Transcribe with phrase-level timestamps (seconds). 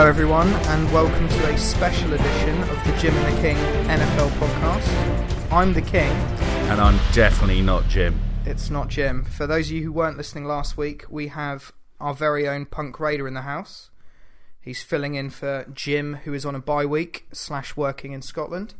[0.00, 3.56] Hello, everyone, and welcome to a special edition of the Jim and the King
[3.86, 5.52] NFL podcast.
[5.52, 6.10] I'm the King.
[6.70, 8.18] And I'm definitely not Jim.
[8.46, 9.24] It's not Jim.
[9.24, 12.98] For those of you who weren't listening last week, we have our very own Punk
[12.98, 13.90] Raider in the house.
[14.58, 18.72] He's filling in for Jim, who is on a bye week slash working in Scotland.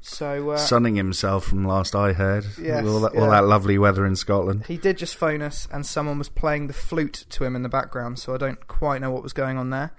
[0.00, 2.46] So uh, Sunning himself from last I heard.
[2.58, 4.64] Yes, all, that, all that lovely weather in Scotland.
[4.64, 7.68] he did just phone us, and someone was playing the flute to him in the
[7.68, 8.18] background.
[8.18, 9.92] So I don't quite know what was going on there.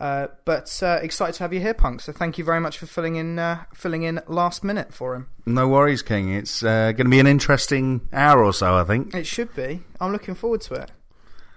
[0.00, 2.00] Uh, but uh, excited to have you here, Punk.
[2.00, 5.28] So thank you very much for filling in, uh, filling in last minute for him.
[5.44, 6.32] No worries, King.
[6.32, 9.14] It's uh, going to be an interesting hour or so, I think.
[9.14, 9.82] It should be.
[10.00, 10.90] I'm looking forward to it.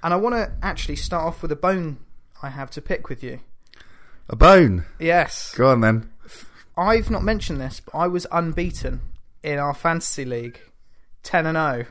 [0.03, 1.99] And I want to actually start off with a bone
[2.41, 3.39] I have to pick with you.
[4.29, 4.85] A bone.
[4.99, 5.53] Yes.
[5.55, 6.11] Go on then.
[6.77, 8.99] I've not mentioned this, but I was unbeaten
[9.41, 10.59] in our fantasy league.
[11.23, 11.73] 10 and oh.
[11.73, 11.85] 0.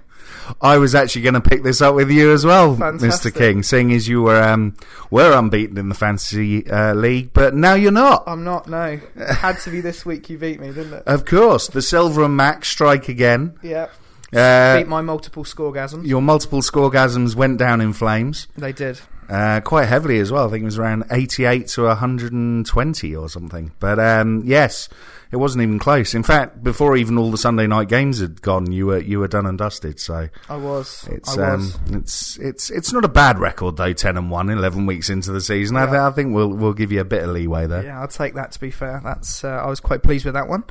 [0.61, 3.34] I was actually going to pick this up with you as well, Fantastic.
[3.34, 3.36] Mr.
[3.36, 4.77] King, seeing as you were um,
[5.11, 8.25] were unbeaten in the fantasy uh, league, but now you're not.
[8.27, 9.00] I'm not, no.
[9.16, 11.03] It had to be this week you beat me, didn't it?
[11.06, 13.58] Of course, the Silver and Max strike again.
[13.62, 13.88] Yeah.
[14.33, 16.06] Uh, beat my multiple scoregasms.
[16.06, 18.48] your multiple scoregasms went down in flames.
[18.56, 19.00] They did.
[19.28, 20.47] Uh, quite heavily as well.
[20.47, 23.72] I think it was around 88 to 120 or something.
[23.78, 24.88] But um, yes,
[25.33, 26.14] it wasn't even close.
[26.14, 29.27] In fact, before even all the Sunday night games had gone, you were you were
[29.28, 29.98] done and dusted.
[29.98, 31.08] So I was.
[31.11, 31.75] it's I was.
[31.75, 33.92] um, it's it's it's not a bad record though.
[33.92, 35.77] 10 and one, 11 weeks into the season.
[35.77, 35.91] I, Yeah.
[35.91, 37.83] th- I think we'll we'll give you a bit of leeway there.
[37.84, 38.53] Yeah, I'll take that.
[38.53, 40.64] To be fair, that's uh, I was quite pleased with that one.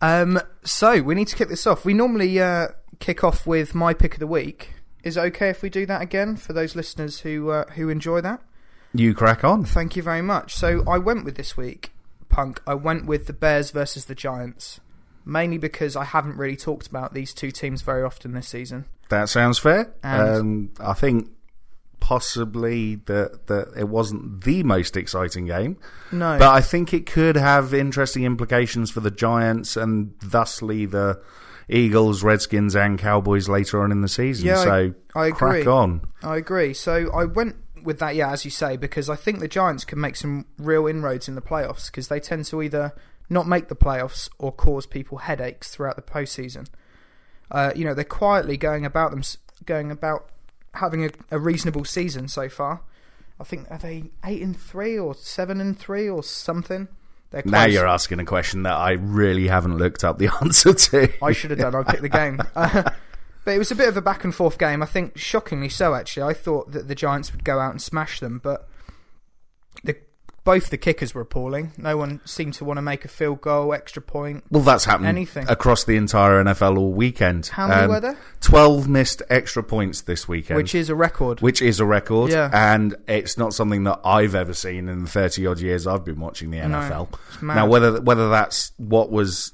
[0.00, 1.84] Um, so we need to kick this off.
[1.84, 4.74] We normally uh, kick off with my pick of the week.
[5.02, 8.20] Is it okay if we do that again for those listeners who uh, who enjoy
[8.20, 8.40] that?
[8.92, 9.64] You crack on.
[9.64, 10.54] Thank you very much.
[10.54, 11.90] So I went with this week,
[12.28, 12.60] Punk.
[12.66, 14.80] I went with the Bears versus the Giants,
[15.24, 18.86] mainly because I haven't really talked about these two teams very often this season.
[19.10, 19.92] That sounds fair.
[20.02, 21.30] And- um, I think
[22.00, 25.76] possibly that that it wasn't the most exciting game.
[26.12, 31.20] No, But I think it could have interesting implications for the Giants and thusly the
[31.68, 34.46] Eagles, Redskins, and Cowboys later on in the season.
[34.48, 35.72] Yeah, I- so I crack agree.
[35.72, 36.02] on.
[36.22, 36.74] I agree.
[36.74, 40.00] So I went with that, yeah, as you say, because I think the Giants can
[40.00, 42.94] make some real inroads in the playoffs because they tend to either
[43.28, 46.66] not make the playoffs or cause people headaches throughout the postseason.
[47.50, 49.22] Uh, you know, they're quietly going about them,
[49.66, 50.30] going about
[50.74, 52.82] having a, a reasonable season so far.
[53.38, 56.88] I think are they eight and three or seven and three or something.
[57.30, 61.12] They're Now you're asking a question that I really haven't looked up the answer to.
[61.22, 61.74] I should have done.
[61.74, 62.40] I picked the game.
[62.54, 62.90] Uh,
[63.44, 64.82] but it was a bit of a back and forth game.
[64.82, 65.94] I think shockingly so.
[65.94, 68.68] Actually, I thought that the Giants would go out and smash them, but
[69.82, 69.96] the
[70.44, 71.72] both the kickers were appalling.
[71.78, 74.44] No one seemed to want to make a field goal, extra point.
[74.50, 75.46] well, that's happened Anything.
[75.48, 77.46] across the entire NFL all weekend.
[77.46, 78.18] How many Um, were there?
[78.42, 80.58] Twelve missed extra points this weekend.
[80.58, 81.40] Which is a record.
[81.40, 82.50] which is a record, Yeah.
[82.52, 86.20] and it's not something that I've ever seen in the thirty odd years I've been
[86.20, 87.08] watching the NFL.
[87.40, 87.54] mad.
[87.56, 89.52] Now, whether whether that's what was,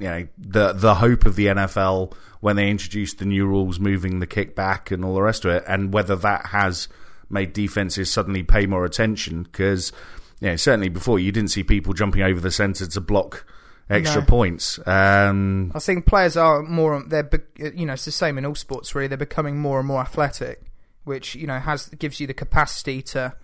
[0.00, 2.12] you know, the the hope of the NFL
[2.42, 5.52] when they introduced the new rules, moving the kick back and all the rest of
[5.52, 6.88] it, and whether that has
[7.30, 9.92] made defenses suddenly pay more attention, because
[10.40, 13.46] you know, certainly before you didn't see people jumping over the centre to block
[13.88, 14.26] extra No.
[14.26, 14.78] points.
[14.88, 17.00] Um, I think players are more.
[17.06, 19.06] They're you know it's the same in all sports really.
[19.06, 20.62] They're becoming more and more athletic,
[21.04, 23.34] which you know has gives you the capacity to.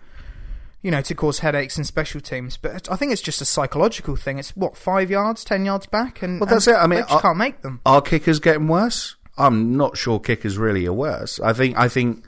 [0.89, 4.17] You know, to cause headaches in special teams, but I think it's just a psychological
[4.17, 4.39] thing.
[4.39, 6.81] It's what five yards, ten yards back, and Well, that's and it.
[6.81, 7.83] I mean, I- can't make them.
[7.85, 9.17] Are kickers getting worse?
[9.37, 11.41] I'm not sure kickers really are worse.
[11.41, 12.25] I think I think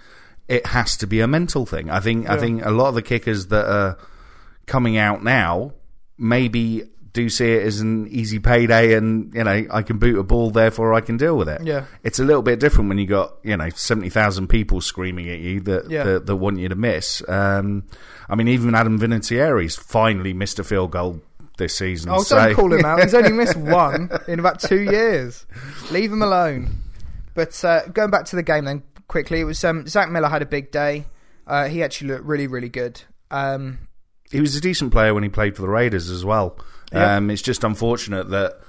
[0.47, 1.88] it has to be a mental thing.
[1.88, 3.97] I think I think a lot of the kickers that are
[4.66, 5.72] coming out now
[6.19, 10.22] maybe do see it as an easy payday and you know I can boot a
[10.22, 11.62] ball therefore I can deal with it.
[11.65, 11.87] Yeah.
[12.04, 15.60] It's a little bit different when you got, you know, 70,000 people screaming at you
[15.62, 16.04] that, Yeah.
[16.04, 17.22] that that want you to miss.
[17.28, 17.84] Um
[18.28, 21.21] I mean even Adam Vinatieri's finally missed a field goal
[21.59, 22.10] this season.
[22.10, 23.03] Oh, so don't call him out.
[23.03, 25.47] He's only missed one in about two years.
[25.91, 26.71] Leave him alone.
[27.34, 30.42] But uh, going back to the game then quickly, it was um, Zach Miller had
[30.42, 31.04] a big day.
[31.47, 33.03] Uh, he actually looked really, really good.
[33.30, 33.78] Um,
[34.30, 36.56] he was a decent player when he played for the Raiders as well.
[36.92, 37.16] Yeah.
[37.16, 38.60] Um, it's just unfortunate that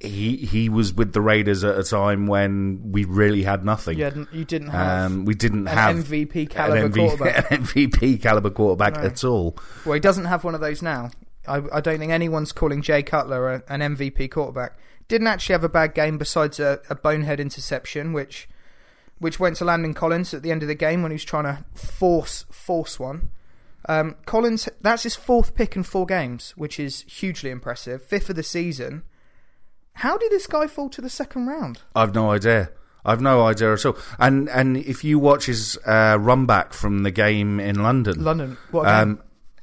[0.00, 3.98] he he was with the Raiders at a time when we really had nothing.
[3.98, 7.50] you, hadn't- you didn't have Um, we didn't an have MVP caliber an, MV quarterback.
[7.50, 9.00] an MVP caliber quarterback No.
[9.02, 9.56] at all.
[9.84, 11.10] Well, he doesn't have one of those now.
[11.46, 14.78] I, I don't think anyone's calling Jay Cutler a, an MVP quarterback.
[15.08, 18.48] Didn't actually have a bad game besides a, a bonehead interception, which
[19.18, 21.44] which went to Landon Collins at the end of the game when he was trying
[21.44, 23.30] to force force one.
[23.88, 28.02] Um, Collins, that's his fourth pick in four games, which is hugely impressive.
[28.02, 29.02] Fifth of the season.
[29.94, 31.82] How did this guy fall to the second round?
[31.94, 32.70] I've no idea.
[33.04, 33.96] I've no idea at all.
[34.18, 38.58] And and if you watch his uh, run back from the game in London, London.
[38.70, 39.22] What um,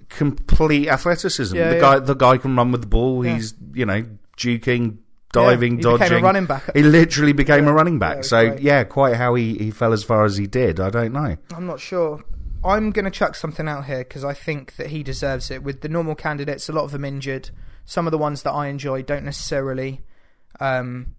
[0.10, 1.56] complete athleticism.
[1.56, 1.82] Yeah, the yeah.
[1.82, 3.24] guy, the guy can run with the ball.
[3.26, 3.36] Yeah.
[3.36, 4.06] He's you know
[4.38, 4.98] duking,
[5.32, 6.00] diving, Yeah, he dodging.
[6.08, 6.64] became a running back.
[6.76, 8.18] He literally became Yeah, a running back.
[8.18, 8.62] was so great.
[8.62, 11.38] yeah, quite how he, he fell as far as he did, I don't know.
[11.56, 12.24] I'm not sure.
[12.68, 15.64] I'm going to chuck something out here because I think that he deserves it.
[15.64, 17.50] With the normal candidates, a lot of them injured.
[17.86, 20.02] Some of the ones that I enjoy don't necessarily,
[20.60, 21.16] um,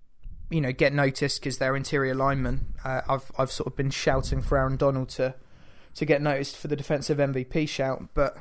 [0.51, 2.75] you know, get noticed because they're interior linemen.
[2.85, 5.35] Uh, I've I've sort of been shouting for Aaron Donald to
[5.95, 8.37] to get noticed for the defensive MVP shout, but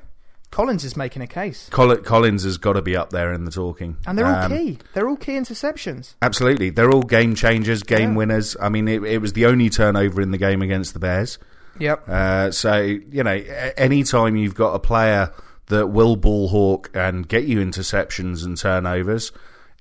[0.52, 3.98] Collins is making a case, Collins has got to be up there in the talking,
[4.06, 4.78] and they're all Um, key.
[4.94, 6.16] They're all key interceptions.
[6.22, 8.16] Absolutely, they're all game changers, game Yeah.
[8.18, 8.56] winners.
[8.62, 11.38] I mean, it, it was the only turnover in the game against the Bears.
[11.80, 12.08] Yep.
[12.08, 15.32] Uh, so you know, a- any time you've got a player
[15.68, 19.32] that will ball hawk and get you interceptions and turnovers,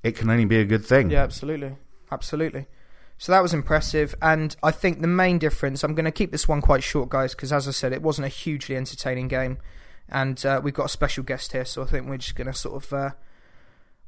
[0.03, 1.11] it can only be a good thing.
[1.11, 1.77] Yeah, absolutely,
[2.11, 2.67] absolutely.
[3.19, 5.83] So that was impressive, and I think the main difference.
[5.83, 8.27] I'm going to keep this one quite short, guys, because as I said, it wasn't
[8.27, 9.57] a hugely entertaining game,
[10.09, 12.53] and uh, we've got a special guest here, so I think we're just going to
[12.53, 13.11] sort of, uh,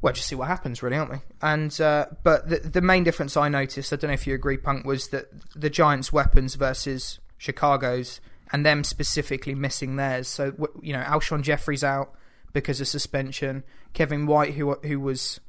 [0.03, 1.19] well, just see what happens, really, aren't we?
[1.41, 4.59] And uh, but the the main difference I noticed, I don't know if you agree,
[4.59, 8.21] Punk, was that the Giants' weapons versus Chicago's,
[8.53, 10.29] and them specifically missing theirs.
[10.29, 12.15] So you know, Alshon Jeffery's out
[12.53, 13.65] because of suspension.
[13.95, 15.41] Kevin White, who who was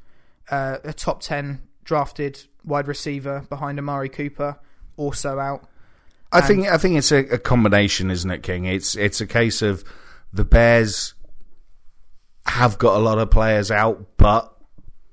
[0.49, 4.59] uh, a top 10 drafted wide receiver behind Amari Cooper,
[4.97, 5.67] also out.
[6.31, 8.65] I think I think it's a, a combination, isn't it, King?
[8.65, 9.83] It's it's a case of
[10.31, 11.15] the Bears
[12.45, 14.55] have got a lot of players out, but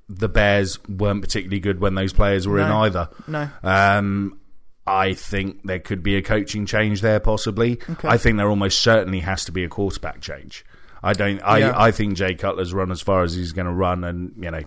[0.08, 3.08] the Bears weren't particularly good when those players were in either.
[3.26, 3.48] No.
[3.62, 4.38] Um,
[4.86, 7.80] I think there could be a coaching change there, possibly.
[7.90, 8.08] Okay.
[8.08, 10.64] I think there almost certainly has to be a quarterback change.
[11.02, 11.40] I don't.
[11.40, 11.72] I Yeah.
[11.74, 14.62] I think Jay Cutler's run as far as he's going to run, and you know,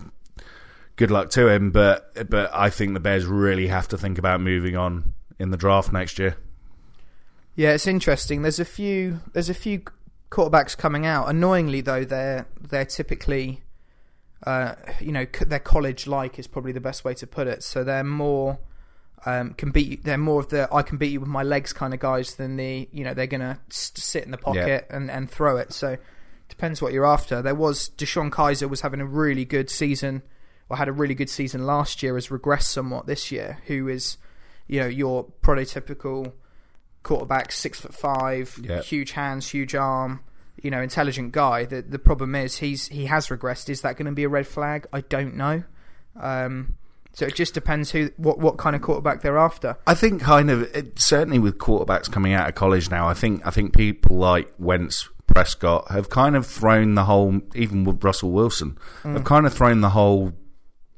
[0.96, 1.70] good luck to him.
[1.70, 5.56] But but I think the Bears really have to think about moving on in the
[5.56, 6.36] draft next year.
[7.56, 8.42] Yeah, it's interesting.
[8.42, 9.82] There's a few there's a few
[10.30, 11.28] quarterbacks coming out.
[11.28, 13.62] Annoyingly though, they're they're typically
[14.46, 17.62] uh, you know, they're college like is probably the best way to put it.
[17.62, 18.58] So they're more
[19.26, 21.72] um, can beat you, they're more of the I can beat you with my legs
[21.72, 25.10] kind of guys than the you know they're gonna s- sit in the pocket and,
[25.10, 25.72] and throw it.
[25.72, 25.96] So
[26.48, 27.42] depends what you're after.
[27.42, 30.22] There was DeShone Kizer was having a really good season,
[30.68, 33.58] or had a really good season last year, has regressed somewhat this year.
[33.66, 34.16] Who is
[34.66, 36.32] you know your prototypical
[37.02, 38.80] quarterback, six foot five, Yeah.
[38.82, 40.20] huge hands, huge arm.
[40.62, 41.64] You know, intelligent guy.
[41.64, 43.68] The the problem is he's he has regressed.
[43.70, 44.86] Is that going to be a red flag?
[44.92, 45.62] I don't know.
[46.20, 46.74] Um,
[47.12, 49.76] so it just depends who what what kind of quarterback they're after.
[49.86, 53.08] I think kind of it, certainly with quarterbacks coming out of college now.
[53.08, 57.40] I think I think people like Wentz, Prescott have kind of thrown the whole.
[57.54, 59.24] Even with Russell Wilson, have mm.
[59.24, 60.32] kind of thrown the whole.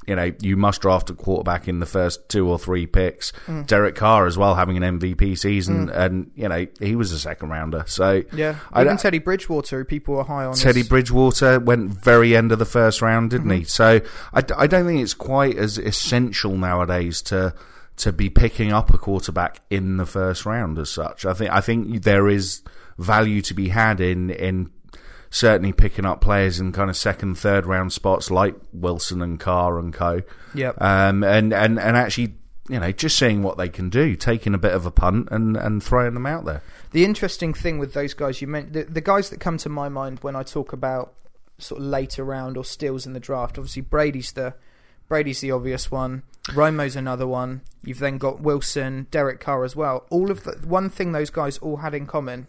[0.06, 3.32] You know, you must draft a quarterback in the first two or three picks.
[3.46, 3.66] Mm.
[3.66, 5.96] Derek Carr as well, having an MVP season, mm.
[5.96, 7.84] and you know he was a second rounder.
[7.86, 10.54] So Yeah, I even Teddy Bridgewater, people are high on.
[10.54, 13.60] Teddy Bridgewater went very end of the first round, didn't he?
[13.60, 13.66] Mm-hmm.
[13.66, 14.00] So
[14.32, 17.54] I don't think it's quite as essential nowadays to
[17.96, 21.24] to be picking up a quarterback in the first round as such.
[21.24, 22.62] I think I think there is
[22.98, 24.70] value to be had in in
[25.32, 29.78] certainly picking up players in kind of second, third round spots like Wilson and Carr
[29.80, 30.22] and co.
[30.54, 30.80] Yep.
[30.80, 32.36] Um, and and and actually.
[32.68, 35.56] You know, just seeing what they can do, taking a bit of a punt and,
[35.56, 36.62] and throwing them out there.
[36.92, 39.88] The interesting thing with those guys you meant the, the guys that come to my
[39.88, 41.12] mind when I talk about
[41.58, 43.58] sort of later round or steals in the draft.
[43.58, 44.54] Obviously, Brady's the
[45.08, 46.22] Brady's the obvious one.
[46.54, 47.62] Romo's another one.
[47.84, 50.06] You've then got Wilson, Derek Carr as well.
[50.08, 52.46] All of the one thing those guys all had in common.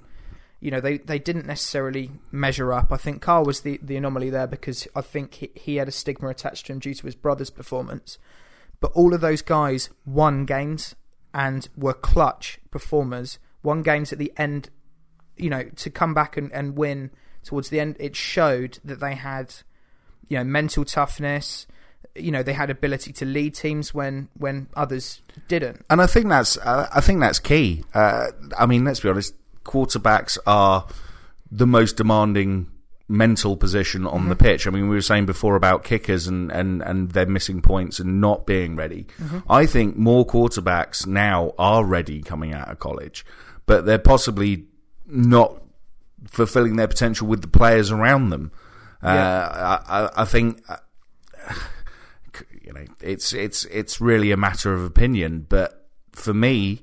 [0.63, 2.93] You know, they, they didn't necessarily measure up.
[2.93, 5.91] I think Carr was the, the anomaly there because I think he, he had a
[5.91, 8.17] stigma attached to him due to his brother's performance.
[8.79, 10.95] But all of those guys won games
[11.33, 13.39] and were clutch performers.
[13.61, 14.69] Won games at the end,
[15.35, 17.11] you know, to come back and, and win
[17.43, 17.97] towards the end.
[17.99, 19.53] It showed that they had,
[20.29, 21.67] you know, mental toughness.
[22.15, 25.85] You know, they had ability to lead teams when when others didn't.
[25.89, 27.83] And I think that's uh, I think that's key.
[27.93, 28.27] Uh,
[28.57, 29.33] I mean, let's be honest.
[29.63, 30.87] Quarterbacks are
[31.51, 32.69] the most demanding
[33.07, 34.65] mental position on the pitch.
[34.65, 38.19] I mean, we were saying before about kickers and and and their missing points and
[38.21, 39.07] not being ready.
[39.49, 43.25] I think more quarterbacks now are ready coming out of college,
[43.65, 44.65] but they're possibly
[45.05, 45.61] not
[46.27, 48.51] fulfilling their potential with the players around them.
[49.01, 50.77] Uh, I, I, I think uh,
[52.61, 56.81] you know it's it's it's really a matter of opinion but for me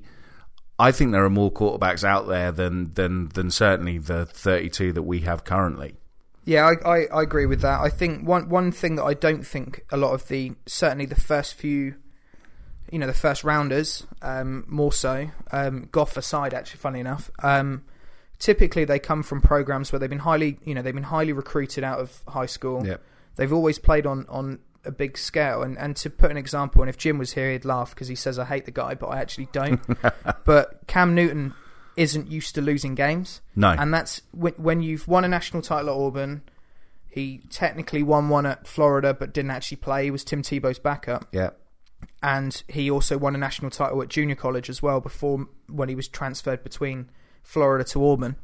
[0.81, 5.03] I think there are more quarterbacks out there than than than certainly the 32 that
[5.03, 5.95] we have currently
[6.43, 7.81] Yeah, I, I, I agree with that.
[7.81, 11.21] I think one one thing that I don't think a lot of the certainly the
[11.21, 11.95] first few,
[12.91, 17.83] you know, the first rounders, um, more so, um, Goff aside, actually, funny enough, um,
[18.39, 21.83] typically they come from programs where they've been highly, you know, they've been highly recruited
[21.83, 22.83] out of high school.
[22.83, 23.03] Yep.
[23.35, 25.61] They've always played on on a big scale.
[25.63, 28.15] And and to put an example, and if Jim was here, he'd laugh because he
[28.15, 29.81] says I hate the guy, but I actually don't.
[30.45, 31.53] but Cam Newton
[31.97, 33.69] isn't used to losing games, No.
[33.69, 36.41] and that's when, when you've won a national title at Auburn.
[37.09, 40.05] He technically won one at Florida, but didn't actually play.
[40.05, 41.49] He was Tim Tebow's backup yeah.
[42.23, 45.95] and he also won a national title at junior college as well before when he
[45.95, 47.09] was transferred between
[47.43, 48.37] Florida to Auburn.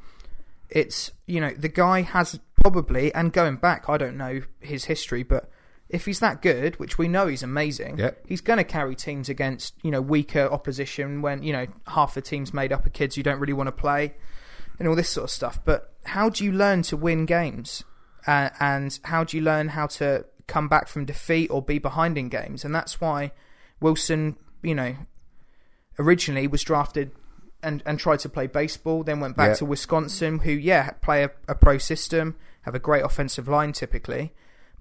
[0.70, 5.24] It's you know the guy has probably and going back, I don't know his history,
[5.24, 5.50] but
[5.90, 8.26] if he's that good, which we know he's amazing, Yep.
[8.28, 12.22] he's going to carry teams against you know weaker opposition when you know half the
[12.22, 14.16] team's made up of kids you don't really want to play
[14.80, 15.60] and all this sort of stuff.
[15.66, 17.84] But how do you learn to win games?
[18.28, 22.18] Uh, and how do you learn how to come back from defeat or be behind
[22.18, 22.66] in games?
[22.66, 23.32] And that's why
[23.80, 24.96] Wilson, you know,
[26.00, 27.12] originally was drafted
[27.64, 29.56] and, and tried to play baseball, then went back Yeah.
[29.56, 34.34] to Wisconsin, who, yeah, play a, a pro system, have a great offensive line typically,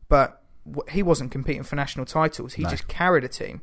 [0.09, 0.43] but
[0.91, 2.55] he wasn't competing for national titles.
[2.55, 2.71] He No.
[2.71, 3.61] just carried a team.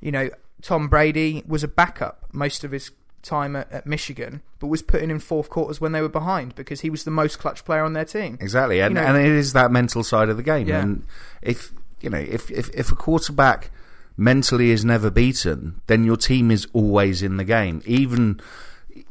[0.00, 0.30] You know,
[0.62, 2.90] Tom Brady was a backup most of his
[3.22, 6.80] time at, at Michigan, but was putting in fourth quarters when they were behind because
[6.80, 8.36] he was the most clutch player on their team.
[8.40, 10.66] Exactly, and You know- and it is that mental side of the game.
[10.68, 10.80] Yeah.
[10.82, 11.04] And
[11.40, 13.70] if you know, if, if if a quarterback
[14.16, 17.80] mentally is never beaten, then your team is always in the game.
[17.86, 18.40] Even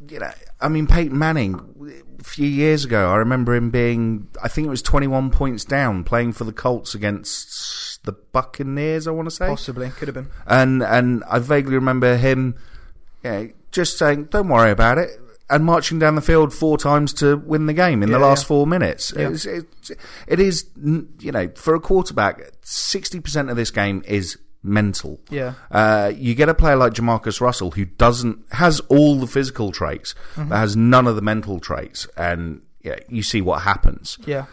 [0.08, 1.54] you know, I mean, Peyton Manning.
[2.22, 6.04] A few years ago, I remember him being, I think it was 21 points down,
[6.04, 9.06] playing for the Colts against the Buccaneers.
[9.06, 10.28] I want to say, Possibly, could have been.
[10.46, 12.54] and and I vaguely remember him,
[13.24, 15.10] yeah, just saying, "Don't worry about it,"
[15.50, 18.48] and marching down the field four times to win the game in the last yeah.
[18.48, 19.12] four minutes.
[19.16, 19.30] Yeah.
[19.30, 19.90] It's, it's,
[20.26, 25.20] it is, you know, for a quarterback, sixty percent of this game is mental.
[25.30, 25.54] Yeah.
[25.70, 30.14] Uh, you get a player like Jamarcus Russell who doesn't has all the physical traits,
[30.34, 30.48] Mm-hmm.
[30.50, 34.18] but has none of the mental traits, and yeah, you see what happens.
[34.26, 34.46] Yeah.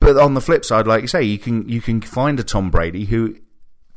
[0.00, 2.70] But on the flip side, like you say, you can you can find a Tom
[2.70, 3.36] Brady who,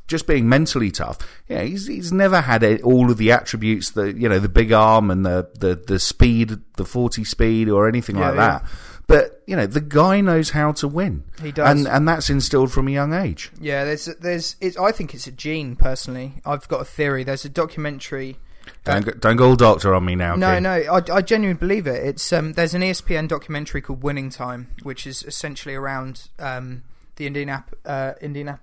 [0.07, 1.17] just being mentally tough,
[1.49, 4.71] yeah, he's he's never had a, all of the attributes that you know the big
[4.71, 8.47] arm and the the the speed, the forty speed or anything Yeah, like yeah.
[8.59, 8.65] that.
[9.07, 11.23] But you know the guy knows how to win.
[11.41, 11.69] He does.
[11.69, 13.51] and and that's instilled from a young age.
[13.59, 16.41] Yeah, there's there's it's, I think it's a gene personally.
[16.45, 17.23] I've got a theory.
[17.23, 18.37] There's a documentary.
[18.83, 20.35] Don't go, don't go all doctor on me now.
[20.35, 20.63] No, King.
[20.63, 22.03] no, I, I genuinely believe it.
[22.05, 26.83] It's um, there's an ESPN documentary called Winning Time, which is essentially around um,
[27.15, 28.59] the Indiana uh, Indiana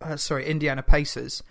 [0.00, 1.42] uh, sorry Indiana Pacers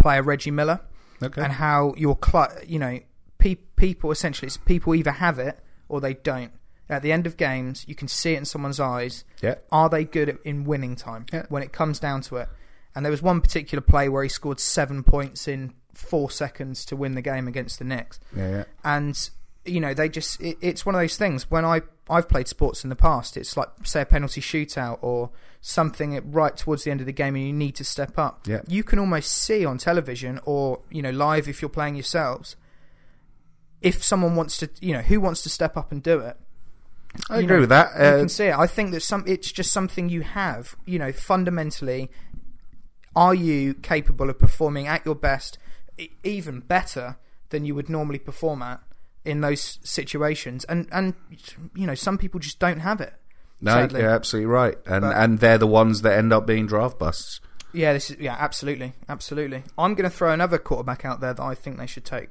[0.00, 0.80] player Reggie Miller
[1.22, 1.42] Okay.
[1.42, 3.00] and how your cl- you know
[3.38, 6.52] pe- people essentially it's people either have it or they don't.
[6.88, 9.24] At the end of games, you can see it in someone's eyes.
[9.42, 9.54] Yeah.
[9.72, 11.46] Are they good at, in winning time Yeah.
[11.48, 12.48] when it comes down to it?
[12.94, 16.96] And there was one particular play where he scored seven points in four seconds to
[16.96, 18.64] win the game against the Knicks Yeah, yeah.
[18.84, 19.30] and
[19.64, 22.82] you know they just it, it's one of those things when i i've played sports
[22.84, 26.98] in the past it's like say a penalty shootout or something right towards the end
[27.00, 28.60] of the game and you need to step up Yeah.
[28.66, 32.56] you can almost see on television or you know live if you're playing yourselves
[33.80, 36.36] if someone wants to you know who wants to step up and do it
[37.30, 37.90] I agree know, with that.
[37.96, 38.56] you Uh, can see it.
[38.56, 42.10] I think that some it's just something you have you know fundamentally
[43.16, 45.58] are you capable of performing at your best
[46.24, 47.16] even better
[47.50, 48.80] than you would normally perform at
[49.24, 50.64] in those situations?
[50.64, 51.14] And and
[51.74, 53.14] you know some people just don't have it
[53.60, 54.00] no, sadly.
[54.00, 57.40] you're absolutely right, and But- and they're the ones that end up being draft busts.
[57.72, 58.94] yeah this is yeah absolutely.
[59.08, 59.62] Absolutely.
[59.78, 62.30] I'm going to throw another quarterback out there that i think they should take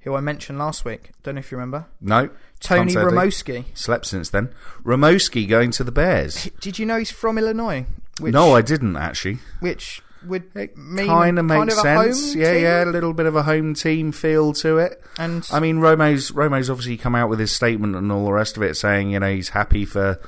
[0.00, 1.10] who i mentioned last week.
[1.22, 1.86] Don't know if you remember.
[2.00, 2.28] No,
[2.60, 3.16] tony Can't say I do.
[3.16, 3.64] Ramoski.
[3.74, 4.50] Slept since then.
[4.84, 6.48] Ramoski going to the Bears.
[6.60, 7.86] did you know he's from illinois
[8.20, 9.38] which, no, I didn't actually.
[9.60, 12.34] which would kind of make makes a home sense.
[12.34, 12.62] Yeah, team?
[12.64, 15.00] yeah, a little bit of a home team feel to it.
[15.18, 18.56] and I mean, Romo's Romo's obviously come out with his statement and all the rest
[18.56, 20.20] of it, saying you know he's happy for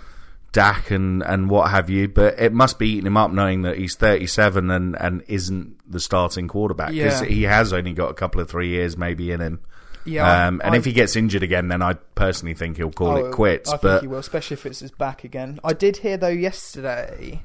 [0.52, 3.76] Dak and and what have you, but it must be eating him up knowing that
[3.78, 7.26] he's 37 and and isn't the starting quarterback because Yeah.
[7.28, 9.58] he has only got a couple of three years maybe in him.
[10.04, 12.90] Yeah um, I- and I- if he gets injured again, then I personally think he'll
[12.90, 13.70] call Oh, it quits.
[13.70, 15.60] I think he will, especially if it's his back again.
[15.64, 17.42] I did hear though yesterday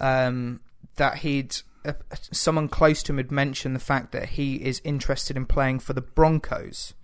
[0.00, 0.60] um,
[0.96, 1.92] that he'd uh,
[2.32, 5.92] someone close to him had mentioned the fact that he is interested in playing for
[5.92, 6.94] the Broncos.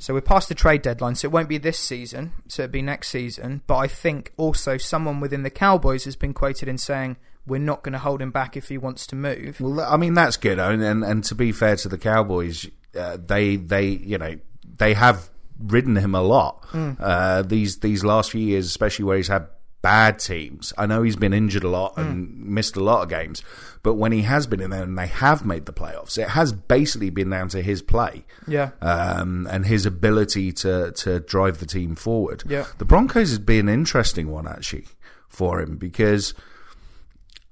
[0.00, 2.82] So we're past the trade deadline, so it won't be this season, so it'll be
[2.82, 3.62] next season.
[3.66, 7.16] But I think also someone within the Cowboys has been quoted in saying
[7.48, 9.60] we're not going to hold him back if he wants to move.
[9.60, 13.16] Well, I mean that's good, and and, and to be fair to the Cowboys, uh,
[13.24, 14.36] they they you know
[14.78, 16.92] they have ridden him a lot Hmm.
[17.00, 19.48] uh, these these last few years, especially where he's had
[19.80, 20.72] bad teams.
[20.76, 23.42] I know he's been injured a lot and missed a lot of games,
[23.84, 26.52] but when he has been in there and they have made the playoffs, it has
[26.52, 28.24] basically been down to his play.
[28.48, 28.70] Yeah.
[28.82, 32.42] Um, and his ability to, to drive the team forward.
[32.46, 32.66] Yeah.
[32.78, 34.86] The Broncos has been an interesting one, actually,
[35.28, 36.34] for him because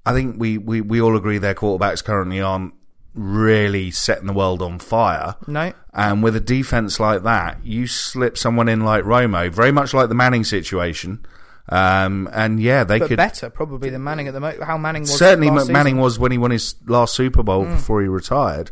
[0.05, 2.73] I think we, we, we all agree their quarterbacks currently aren't
[3.17, 5.35] really setting the world on fire.
[5.47, 5.73] No.
[5.93, 10.09] And with a defense like that, you slip someone in like Romo, very much like
[10.09, 11.25] the Manning situation.
[11.69, 14.63] Um, and yeah, they But could better probably than Manning at the moment.
[14.63, 15.99] How Manning was certainly last Manning season.
[15.99, 16.03] Mm.
[16.03, 18.71] was when he won his last Super Bowl before he retired.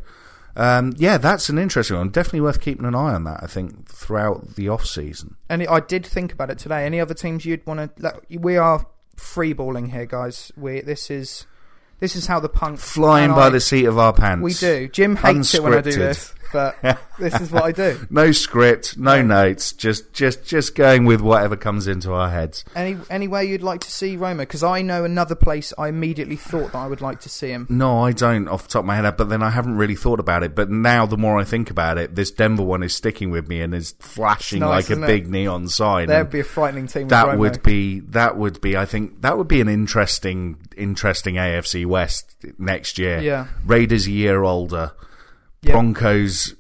[0.56, 2.10] Um, yeah, that's an interesting one.
[2.10, 3.44] Definitely worth keeping an eye on that.
[3.44, 5.36] I think throughout the off season.
[5.50, 6.86] And I did think about it today.
[6.86, 8.22] Any other teams you'd want to?
[8.30, 8.86] We are
[9.18, 10.52] freeballing here, guys.
[10.56, 11.46] We this is
[12.00, 14.44] this is how the punk Flying by I- the seat of our pants.
[14.44, 14.88] We do.
[14.90, 16.76] Jim hates it when I do this, but
[17.20, 18.00] this is what I do.
[18.10, 19.44] No script, no No.
[19.44, 22.64] notes, just just just going with whatever comes into our heads.
[22.76, 24.40] Any any way you'd like to see Romo?
[24.40, 27.68] Because I know another place I immediately thought that I would like to see him.
[27.70, 30.20] No, I don't off the top of my head, but then I haven't really thought
[30.20, 30.56] about it.
[30.56, 33.62] But now, the more I think about it, this Denver one is sticking with me
[33.62, 35.08] and is flashing nice, like a it?
[35.08, 36.08] big neon sign.
[36.08, 37.04] There'd be a frightening team.
[37.04, 41.36] with that would be that would be I think that would be an interesting interesting
[41.36, 43.20] AFC West next year.
[43.20, 43.48] Yeah.
[43.66, 44.92] Raiders a year older,
[45.66, 45.74] Yeah.
[45.74, 46.56] Broncos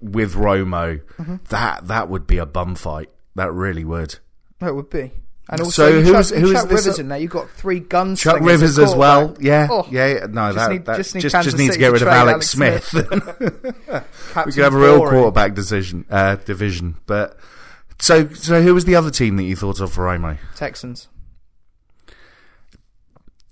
[0.00, 1.00] with Romo.
[1.18, 1.36] Mm-hmm.
[1.50, 3.10] That that would be a bum fight.
[3.34, 4.18] That really would.
[4.60, 5.12] That would be.
[5.50, 7.18] And also, So who's- chuck, who is chuck Rivers in there.
[7.18, 8.20] You've got three guns.
[8.20, 9.34] Chuck Rivers as well.
[9.40, 10.26] Yeah, Oh, yeah.
[10.28, 12.08] No, just that need- that just just need just, Kansas needs to get rid of
[12.08, 12.84] Alex Alex Smith.
[12.84, 13.38] Smith.
[14.46, 16.96] we could have a real quarterback decision uh, division.
[17.06, 17.38] But
[17.98, 20.36] so so who was the other team that you thought of for Romo?
[20.54, 21.08] Texans.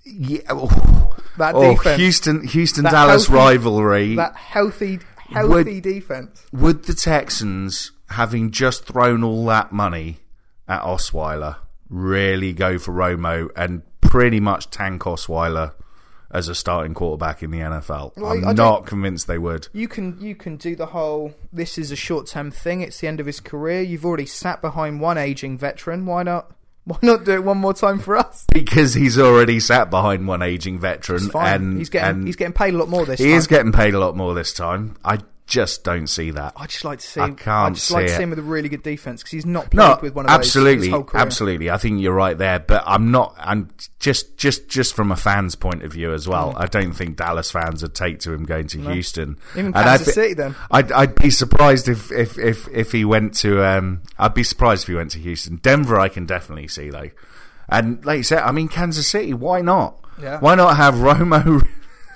[0.07, 0.41] Yeah.
[0.49, 1.99] Oh, That oh, defense.
[1.99, 4.15] Houston Houston Dallas healthy- rivalry.
[4.15, 6.45] that healthy, healthy defense.
[6.51, 10.19] Would the Texans, having just thrown all that money
[10.67, 11.57] at Osweiler,
[11.89, 15.73] really go for Romo and pretty much tank Osweiler
[16.31, 18.11] as a starting quarterback in the NFL?
[18.21, 19.67] I'm not convinced they would.
[19.73, 21.33] You can you can do the whole.
[21.53, 22.81] This is a short term thing.
[22.81, 23.81] It's the end of his career.
[23.81, 26.05] You've already sat behind one aging veteran.
[26.05, 26.51] Why not?
[26.87, 28.45] Why not do it one more time for us?
[28.53, 31.53] Because he's already sat behind one aging veteran, fine.
[31.53, 33.33] and he's getting and he's getting paid a lot more this he time.
[33.35, 34.95] is getting paid a lot more this time.
[35.03, 36.53] I just don't see that.
[36.55, 37.21] I just like to see.
[37.21, 39.45] I can't just like see to see him with a really good defense because he's
[39.45, 41.21] not played No, with one of those absolutely, whole career.
[41.23, 41.69] absolutely.
[41.71, 43.33] I think you're right there, but I'm not.
[43.39, 46.53] I'm just, just, just from a fan's point of view as well.
[46.55, 49.37] I don't think Dallas fans would take to him going to Houston.
[49.53, 50.55] Even And I Kansas thi- City then.
[50.69, 53.63] I'd, I'd be surprised if, if, if, if he went to.
[53.65, 55.55] Um, I'd be surprised if he went to Houston.
[55.57, 57.09] Denver, I can definitely see though.
[57.69, 59.33] And like you said, I mean Kansas City.
[59.33, 59.97] Why not?
[60.21, 60.39] Yeah.
[60.39, 61.65] Why not have Romo?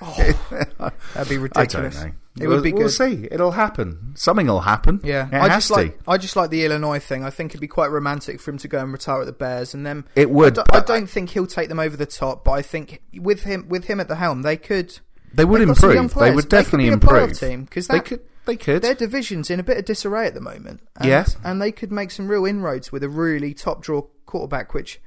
[1.14, 2.04] That'd be I ridiculous.
[2.40, 3.28] It we'll, would be We'll see.
[3.30, 4.12] It'll happen.
[4.14, 5.00] Something will happen.
[5.04, 5.74] Yeah, it I just to.
[5.74, 7.24] like I just like the Illinois thing.
[7.24, 9.74] I think it'd be quite romantic for him to go and retire at the Bears,
[9.74, 12.44] and then It would, I, don't- I don't think he'll take them over the top,
[12.44, 14.98] but I think with him with him at the helm, they could.
[15.34, 16.24] They would they've got some young improve.
[16.24, 17.38] They would definitely a improve.
[17.38, 18.20] team because They could.
[18.44, 18.82] They could.
[18.82, 20.80] their division's in a bit of disarray at the moment.
[20.96, 21.26] And, Yeah.
[21.44, 24.74] and they could make some real inroads with a really top draw quarterback.
[24.74, 25.00] Which,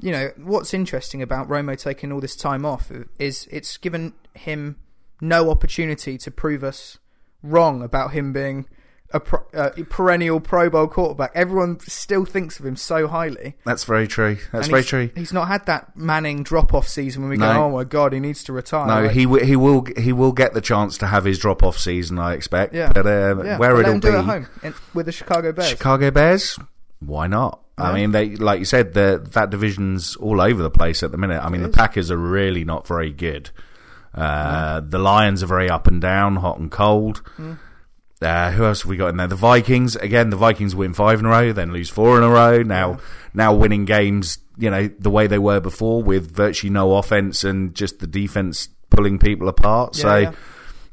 [0.00, 4.76] you know, what's interesting about Romo taking all this time off is it's given him
[5.20, 6.98] no opportunity to prove us
[7.42, 8.66] wrong about him being
[9.12, 11.32] a pro, uh, perennial Pro Bowl quarterback.
[11.34, 13.56] Everyone still thinks of him so highly.
[13.64, 14.38] That's very true.
[14.52, 15.10] That's very true.
[15.16, 18.20] He's not had that Manning drop off season when we go, oh my god, he
[18.20, 18.86] needs to retire.
[18.86, 21.62] No, Like, he w- he will he will get the chance to have his drop
[21.64, 22.18] off season.
[22.20, 22.72] I expect.
[22.72, 22.92] Yeah.
[22.92, 25.12] But uh, yeah, where but it'll him do it at be, home in, with the
[25.12, 25.70] Chicago Bears.
[25.70, 26.58] Chicago Bears.
[27.00, 27.62] Why not?
[27.78, 31.18] I mean, they like you said, the that division's all over the place at the
[31.18, 31.42] minute.
[31.42, 31.76] I mean, It the is.
[31.76, 33.50] Packers are really not very good.
[34.14, 37.22] Uh, The Lions are very up and down, hot and cold.
[37.38, 37.58] Mm.
[38.22, 39.26] Uh, who else have we got in there?
[39.26, 39.96] The Vikings.
[39.96, 42.62] Again, the Vikings win five in a row, then lose four in a row.
[42.62, 42.98] Now,
[43.32, 47.74] now winning games, you know, the way they were before, with virtually no offense and
[47.74, 49.96] just the defense pulling people apart.
[49.96, 50.32] Yeah, so, yeah.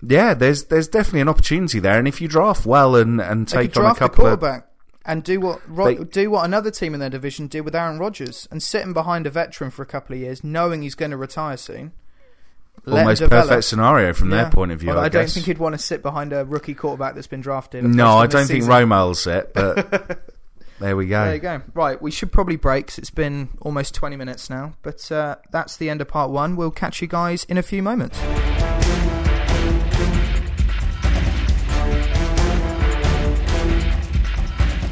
[0.04, 0.34] yeah.
[0.36, 3.84] there's there's definitely an opportunity there, and if you draft well and and take on
[3.84, 4.68] a draft a couple of quarterback
[5.04, 8.00] and do what Ro- They- do what another team in their division did with Aaron
[8.00, 11.12] Rodgers and sit him behind a veteran for a couple of years, knowing he's going
[11.12, 11.92] to retire soon.
[12.88, 14.44] Let almost perfect scenario from Yeah.
[14.44, 14.90] their point of view.
[14.90, 17.42] Well, I, I, don't think he'd want to sit behind a rookie quarterback that's been
[17.42, 17.84] drafted.
[17.84, 18.72] no, I don't think season.
[18.72, 20.20] Romo will sit, but
[20.80, 21.26] there we go.
[21.26, 21.62] There you go.
[21.74, 24.74] Right, we should probably break 'cause it's been almost 20 minutes now.
[24.84, 26.56] But uh, that's the end of part one.
[26.56, 28.18] We'll catch you guys in a few moments.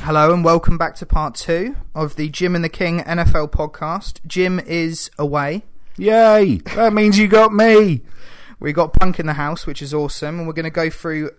[0.04, 4.20] Hello and welcome back to part two of the Jim and the King NFL podcast.
[4.28, 5.64] Jim is away.
[5.98, 6.58] Yay!
[6.76, 8.02] That means you got me.
[8.60, 11.32] We got Punk in the house, which is awesome, and we're going to go through.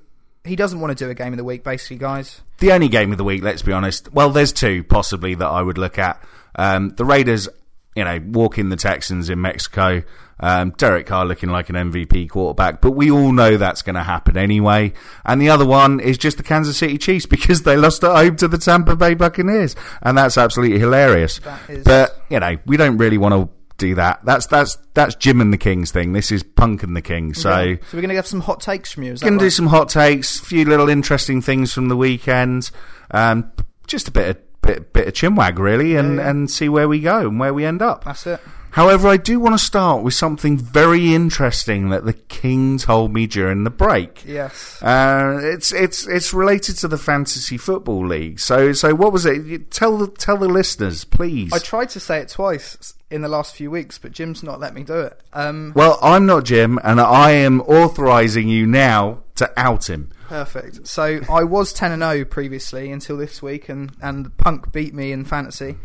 [0.45, 2.40] He doesn't want to do a game of the week, basically, guys.
[2.59, 4.12] The only game of the week, let's be honest.
[4.12, 6.23] Well, there's two possibly that I would look at.
[6.55, 7.49] Um, the Raiders
[7.97, 10.03] you know, walking the Texans in Mexico.
[10.38, 14.03] Um, Derek Carr looking like an MVP quarterback, but we all know that's going to
[14.03, 14.92] happen anyway.
[15.25, 18.37] And the other one is just the Kansas City Chiefs because they lost at home
[18.37, 21.38] to the Tampa Bay Buccaneers, and that's absolutely hilarious.
[21.38, 24.24] That is- But you know, we don't really want to do that.
[24.24, 26.12] That's that's that's Jim and the Kings thing.
[26.12, 27.34] This is Punk and the King.
[27.34, 27.50] So.
[27.50, 29.12] So we're going to have some hot takes from you.
[29.12, 32.70] We're Going to do some hot takes, a few little interesting things from the weekend,
[33.10, 33.52] um,
[33.86, 36.30] just a bit of bit, bit of chinwag really, and, yeah.
[36.30, 38.04] and see where we go and where we end up.
[38.04, 38.40] That's it.
[38.76, 43.26] However, I do want to start with something very interesting that the King told me
[43.26, 44.22] during the break.
[44.26, 44.82] Yes.
[44.82, 48.38] Uh, it's it's it's related to the fantasy football league.
[48.38, 49.70] So so what was it?
[49.70, 51.54] Tell the tell the listeners, please.
[51.54, 54.74] I tried to say it twice in the last few weeks, but Jim's not let
[54.74, 55.18] me do it.
[55.32, 60.12] Um, well, I'm not Jim, and I am authorising you now to out him.
[60.28, 60.86] Perfect.
[60.86, 65.12] So I was ten and zero previously until this week, and and Punk beat me
[65.12, 65.76] in fantasy.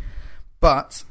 [0.60, 1.04] But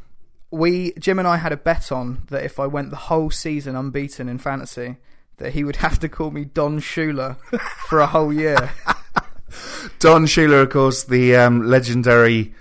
[0.52, 3.76] we, Jim and I, had a bet on that if I went the whole season
[3.76, 4.98] unbeaten in fantasy,
[5.38, 7.38] that he would have to call me Don Shula
[7.88, 8.72] for a whole year.
[10.00, 12.54] Don Shula, of course, the um, legendary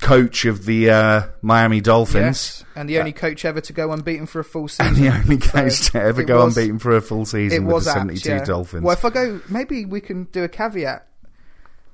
[0.00, 2.24] coach of the uh, Miami Dolphins.
[2.24, 4.86] yes, and the only coach ever to go unbeaten for a full season.
[4.94, 7.66] And the only So coach to ever go was- unbeaten for a full It season
[7.66, 8.44] with was the apt, 72 yeah.
[8.44, 8.82] Dolphins.
[8.82, 11.06] Well, if I go, maybe we can do a caveat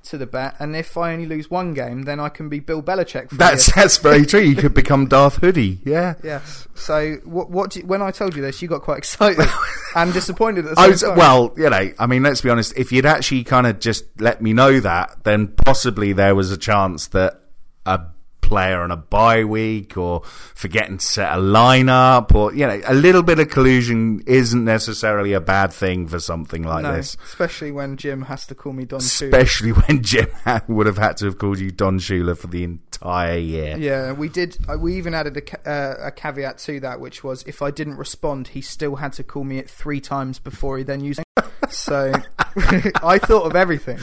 [0.03, 2.81] to the bat, and if I only lose one game, then I can be Bill
[2.81, 3.29] Belichick.
[3.29, 3.83] For that's year.
[3.83, 4.39] that's very true.
[4.41, 5.79] You could become Darth Hoodie.
[5.85, 6.15] Yeah.
[6.23, 6.67] Yes.
[6.75, 7.49] So, what?
[7.49, 7.71] What?
[7.71, 9.47] Do, when I told you this, you got quite excited
[9.95, 11.17] and disappointed at the I same was, time.
[11.17, 12.73] well, you know, I mean, let's be honest.
[12.77, 16.57] If you'd actually kind of just let me know that, then possibly there was a
[16.57, 17.41] chance that
[17.85, 18.01] a
[18.41, 22.93] player on a bye week or forgetting to set a lineup or, you know, a
[22.93, 27.17] little bit of collusion isn't necessarily a bad thing for something like no, this.
[27.25, 29.27] especially when Jim has to call me Don Shula.
[29.27, 30.29] Especially when Jim
[30.67, 33.77] would have had to have called you Don Shula for the entire year.
[33.77, 34.57] Yeah, we did.
[34.67, 37.97] Uh, we even added a, uh, a caveat to that, which was if I didn't
[37.97, 41.21] respond, he still had to call me it three times before he then used.
[41.69, 42.11] So
[43.03, 43.99] I thought of everything.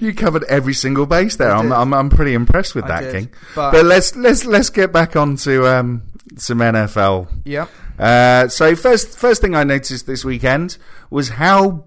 [0.00, 1.50] You covered every single base there.
[1.54, 1.72] I'm.
[1.72, 3.12] I'm I'm pretty impressed with I that, did.
[3.14, 3.30] King.
[3.54, 6.02] But- But, let's let's let's get back on to um,
[6.36, 7.28] some NFL.
[7.44, 7.66] Yeah.
[7.98, 10.78] Uh, so first first thing I noticed this weekend
[11.10, 11.84] was how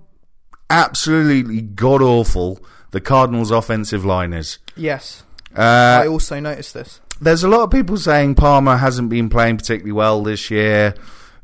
[0.69, 4.59] absolutely god awful the Cardinals' offensive line is.
[4.75, 5.23] Yes.
[5.55, 6.99] Uh, I also noticed this.
[7.21, 10.95] there's a lot of people saying Palmer hasn't been playing particularly well this year.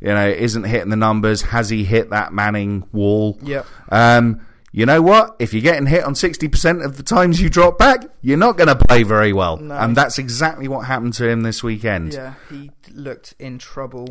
[0.02, 1.44] You know, isn't hitting the numbers.
[1.44, 3.38] Has he hit that Manning wall?
[3.44, 3.66] Yep.
[3.90, 5.36] Um, you know what?
[5.40, 8.70] If you're getting hit on 60% of the times you drop back, you're not going
[8.70, 9.58] to play very well.
[9.58, 9.76] No.
[9.76, 12.14] And that's exactly what happened to him this weekend.
[12.14, 14.08] Yeah, he looked in trouble.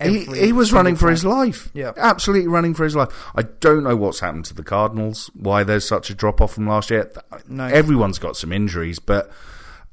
[0.00, 1.10] He, every he was running for time.
[1.10, 1.70] his life.
[1.74, 1.92] Yeah.
[1.96, 3.08] Absolutely running for his life.
[3.34, 6.68] I don't know what's happened to the Cardinals, why there's such a drop off from
[6.68, 7.10] last year.
[7.48, 7.66] No.
[7.66, 9.30] Everyone's got some injuries, but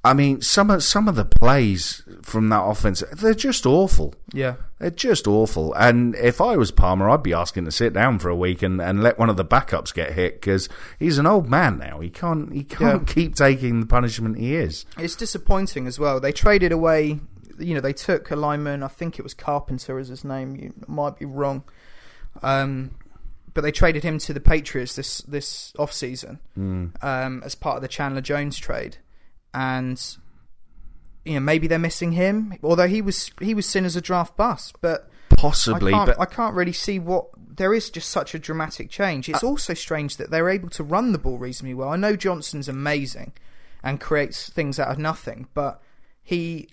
[0.04, 4.16] I mean, some of, some of the plays from that offense, they're just awful.
[4.34, 4.56] Yeah.
[4.82, 5.74] They're just awful.
[5.76, 8.82] And if I was Palmer, I'd be asking to sit down for a week and,
[8.82, 10.68] and let one of the backups get hit because
[10.98, 12.00] he's an old man now.
[12.00, 13.14] He can't he can't Yeah.
[13.14, 14.86] keep taking the punishment he is.
[14.98, 16.20] It's disappointing as well.
[16.20, 17.20] They traded away,
[17.60, 18.82] you know, they took a lineman.
[18.82, 20.56] I think it was Carpenter as his name.
[20.56, 21.64] You might be wrong.
[22.42, 22.92] Um,
[23.54, 27.82] but they traded him to the Patriots this this off season um, as part of
[27.84, 28.98] the Chandler Jones trade,
[29.54, 30.02] and
[31.26, 32.54] you know maybe they're missing him.
[32.64, 36.20] Although he was he was seen as a draft bust, but Possibly, I can't, but
[36.20, 37.90] I can't really see what there is.
[37.90, 39.30] Just such a dramatic change.
[39.30, 41.90] Uh, It's also strange that they're able to run the ball reasonably well.
[41.90, 43.32] I know Johnson's amazing
[43.84, 45.82] and creates things out of nothing, but
[46.22, 46.70] he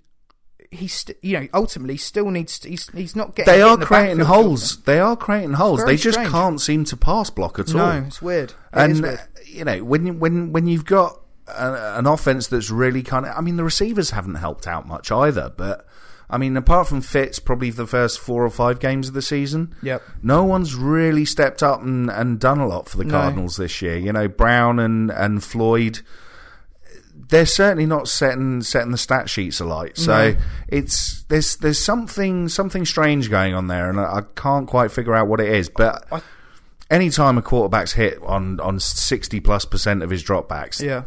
[0.71, 3.55] he's st- you know ultimately still needs to, he's he's not getting.
[3.55, 4.83] they are the creating holes.
[4.83, 5.85] They are creating holes.
[5.85, 6.31] They just strange.
[6.33, 7.77] can't seem to pass block at all.
[7.77, 8.51] No, it's weird.
[8.51, 9.19] It and weird.
[9.19, 11.19] uh, you know when when when you've got
[11.57, 15.53] an offense that's really kind of I mean the receivers haven't helped out much either
[15.57, 15.87] but
[16.31, 19.75] I mean apart from Fitz probably the first four or five games of the season
[19.83, 20.03] Yep.
[20.23, 23.13] no one's really stepped up and, and done a lot for the No.
[23.13, 26.01] Cardinals this year you know Brown and and Floyd
[27.31, 30.37] they're certainly not setting setting the stat sheets alight so No.
[30.69, 35.15] it's there's there's something something strange going on there and I, I can't quite figure
[35.15, 36.23] out what it is but I-
[36.91, 41.03] anytime a quarterback's hit on on 60 plus percent of his dropbacks Yeah.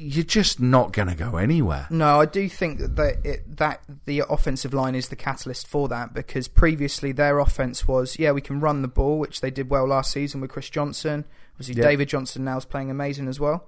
[0.00, 4.22] You're just not going to go anywhere No, I do think that it, that the
[4.28, 8.60] offensive line is the catalyst for that because previously their offense was yeah we can
[8.60, 11.24] run the ball which they did well last season with Chris Johnson.
[11.54, 11.88] Obviously Yeah.
[11.88, 13.66] David Johnson now is playing amazing as well,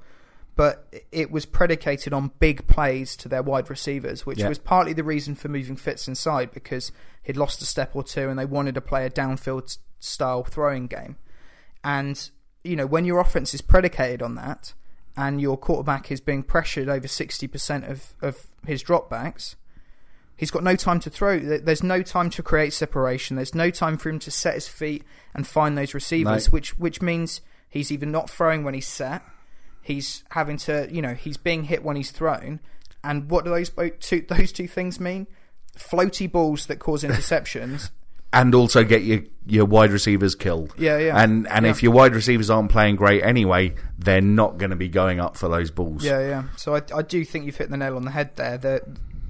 [0.54, 4.48] but it was predicated on big plays to their wide receivers, which Yeah.
[4.48, 6.92] was partly the reason for moving Fitz inside because
[7.24, 10.86] he'd lost a step or two and they wanted to play a downfield style throwing
[10.86, 11.16] game.
[11.82, 12.30] And
[12.62, 14.74] you know when your offense is predicated on that,
[15.20, 19.54] and your quarterback is being pressured over sixty percent of of his dropbacks,
[20.36, 21.38] He's got no time to throw.
[21.38, 23.36] There's no time to create separation.
[23.36, 25.04] There's no time for him to set his feet
[25.34, 26.50] and find those receivers, No.
[26.52, 29.22] which which means he's even not throwing when he's set,
[29.82, 32.60] he's having to, you know, he's being hit when he's thrown.
[33.04, 35.26] And what do those two those two things mean?
[35.78, 37.90] Floaty balls that cause interceptions.
[38.32, 40.72] And also get your your wide receivers killed.
[40.78, 41.20] Yeah, yeah.
[41.20, 44.88] And and if your wide receivers aren't playing great anyway, they're not going to be
[44.88, 46.04] going up for those balls.
[46.04, 46.44] Yeah, yeah.
[46.56, 48.58] So I, I do think you've hit the nail on the head there.
[48.58, 48.82] The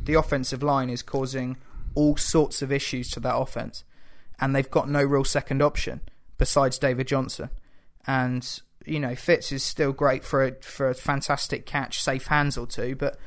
[0.05, 1.57] the offensive line is causing
[1.95, 3.85] all sorts of issues to that offense,
[4.39, 6.01] and they've got no real second option
[6.37, 7.51] besides David Johnson.
[8.07, 12.57] And you know, Fitz is still great for a, for a fantastic catch, safe hands
[12.57, 13.19] or two, but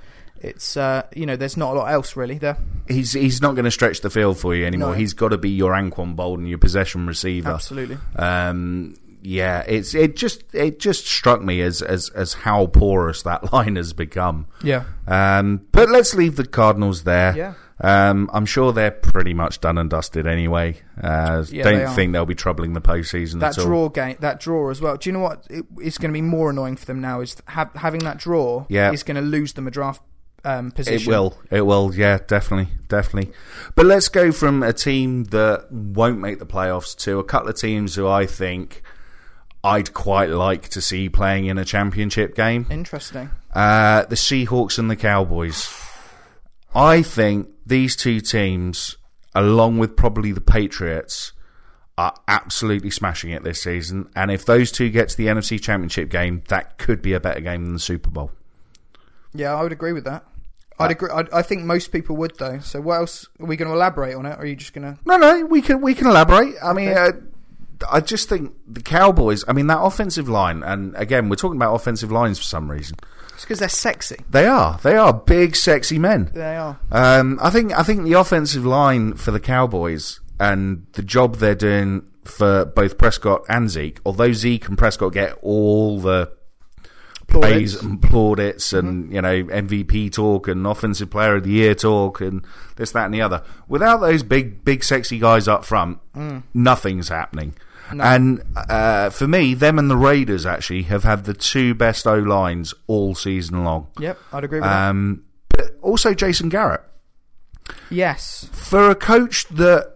[0.43, 2.57] it's uh, you know, there's not a lot else really there.
[2.87, 4.89] He's he's not going to stretch the field for you anymore.
[4.89, 4.93] No.
[4.95, 7.51] He's got to be your Anquan Boldin, your possession receiver.
[7.51, 7.97] Absolutely.
[8.15, 13.53] Um, yeah, it's it just it just struck me as as as how porous that
[13.53, 14.47] line has become.
[14.63, 14.83] Yeah.
[15.07, 17.35] Um, but let's leave the Cardinals there.
[17.35, 17.53] Yeah.
[17.81, 20.79] Um, I'm sure they're pretty much done and dusted anyway.
[21.01, 21.93] Uh, Yeah, don't are.
[21.95, 23.65] think they'll be troubling the postseason That at all.
[23.65, 24.95] draw game, that draw as well.
[24.95, 25.45] Do you know what?
[25.49, 27.19] It, it's going to be more annoying for them now.
[27.21, 28.91] Is ha- having that draw Yeah.
[28.91, 30.01] is going to lose them a draft
[30.43, 31.37] um, It will.
[31.49, 31.93] It will.
[31.95, 33.33] Yeah, definitely, definitely.
[33.75, 37.57] But let's go from a team that won't make the playoffs to a couple of
[37.57, 38.83] teams who I think
[39.63, 42.67] I'd quite like to see playing in a championship game.
[42.69, 43.29] Interesting.
[43.53, 45.73] Uh, the Seahawks and the Cowboys.
[46.75, 48.97] I think these two teams,
[49.33, 51.31] along with probably the Patriots,
[51.97, 54.09] are absolutely smashing it this season.
[54.15, 57.39] And if those two get to the NFC Championship game, that could be a better
[57.39, 58.31] game than the Super Bowl.
[59.33, 60.25] Yeah, I would agree with that.
[60.79, 61.09] I'd agree.
[61.13, 62.59] I'd, I think most people would, though.
[62.59, 64.33] So, what else are we going to elaborate on it?
[64.33, 64.99] Or are you just going to?
[65.05, 66.55] No, no, we can we can elaborate.
[66.63, 67.11] I mean, uh,
[67.91, 69.43] I just think the Cowboys.
[69.47, 72.97] I mean, that offensive line, and again, we're talking about offensive lines for some reason.
[73.33, 74.17] It's because they're sexy.
[74.29, 74.79] They are.
[74.83, 76.31] They are big, sexy men.
[76.33, 76.79] They are.
[76.91, 77.77] Um, I think.
[77.77, 82.97] I think the offensive line for the Cowboys and the job they're doing for both
[82.97, 83.99] Prescott and Zeke.
[84.05, 86.31] Although Zeke and Prescott get all the
[87.41, 87.81] Plaudits.
[87.81, 92.45] and plaudits and you know MVP talk and offensive player of the year talk and
[92.75, 93.43] this that and the other.
[93.67, 95.99] Without those big big sexy guys up front,
[96.53, 97.53] nothing's happening.
[97.91, 102.15] And uh, for me, them and the Raiders actually have had the two best O
[102.17, 103.87] lines all season long.
[103.99, 106.81] Yep, I'd agree with Um, but also Jason Garrett.
[107.89, 108.49] Yes.
[108.51, 109.93] for a coach that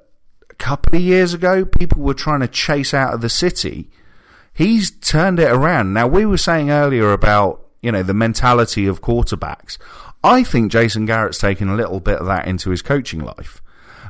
[0.49, 3.89] a couple of years ago people were trying to chase out of the city,
[4.57, 5.93] he's turned it around.
[5.93, 9.77] Now we were saying earlier about you know the mentality of quarterbacks.
[10.23, 13.61] I think Jason Garrett's taken a little bit of that into his coaching life,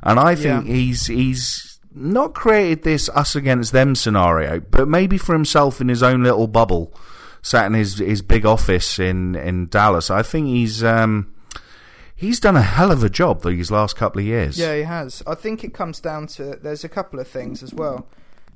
[0.01, 0.73] and I think Yeah.
[0.73, 6.01] he's he's not created this us against them scenario, but maybe for himself in his
[6.03, 6.93] own little bubble,
[7.41, 10.09] sat in his his big office in in Dallas.
[10.09, 10.83] I think he's.
[10.83, 11.33] Um,
[12.19, 14.57] He's done a hell of a job these last couple of years.
[14.57, 15.21] Yeah, he has.
[15.27, 18.07] I think it comes down to there's a couple of things as well.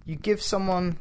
[0.04, 0.98] You give someone,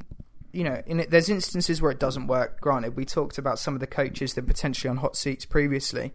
[0.53, 2.61] you know, in it, there's instances where it doesn't work.
[2.61, 6.13] Granted, we talked about some of the coaches that are potentially on hot seats previously,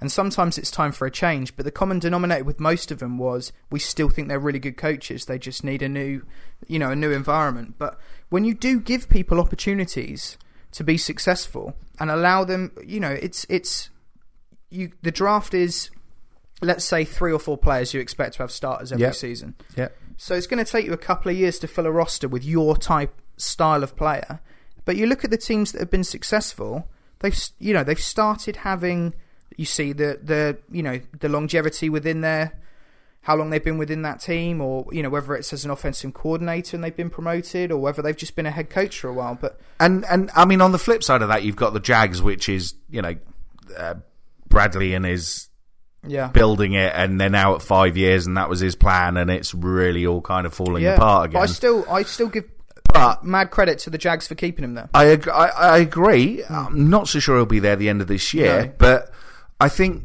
[0.00, 1.56] and sometimes it's time for a change.
[1.56, 4.76] But the common denominator with most of them was we still think they're really good
[4.76, 5.24] coaches.
[5.24, 6.24] They just need a new,
[6.66, 7.74] you know, a new environment.
[7.78, 7.98] But
[8.28, 10.36] when you do give people opportunities
[10.72, 13.90] to be successful and allow them, you know, it's it's
[14.70, 14.92] you.
[15.02, 15.90] The draft is
[16.60, 19.14] let's say three or four players you expect to have starters every Yep.
[19.14, 19.54] season.
[19.76, 19.88] Yeah.
[20.16, 22.44] So it's going to take you a couple of years to fill a roster with
[22.44, 24.40] your type style of player.
[24.84, 26.88] But you look at the teams that have been successful;
[27.20, 29.14] they've you know they've started having
[29.56, 32.58] you see the the you know the longevity within their
[33.22, 36.14] how long they've been within that team, or you know whether it's as an offensive
[36.14, 39.12] coordinator and they've been promoted, or whether they've just been a head coach for a
[39.12, 39.36] while.
[39.38, 42.22] But And and I mean, on the flip side of that, you've got the Jags,
[42.22, 43.16] which is you know
[43.76, 43.94] uh,
[44.48, 45.48] Bradley and his
[46.06, 49.30] yeah, building it, and they're now at five years, and that was his plan, and
[49.30, 50.94] it's really all kind of falling yeah.
[50.94, 52.44] apart But I still I still give
[52.92, 54.88] But mad credit to the Jags for keeping him there.
[54.94, 56.42] I, ag- I I agree.
[56.42, 56.54] Hmm.
[56.54, 58.72] I'm not so sure he'll be there at the end of this year, No.
[58.78, 59.10] but
[59.60, 60.04] I think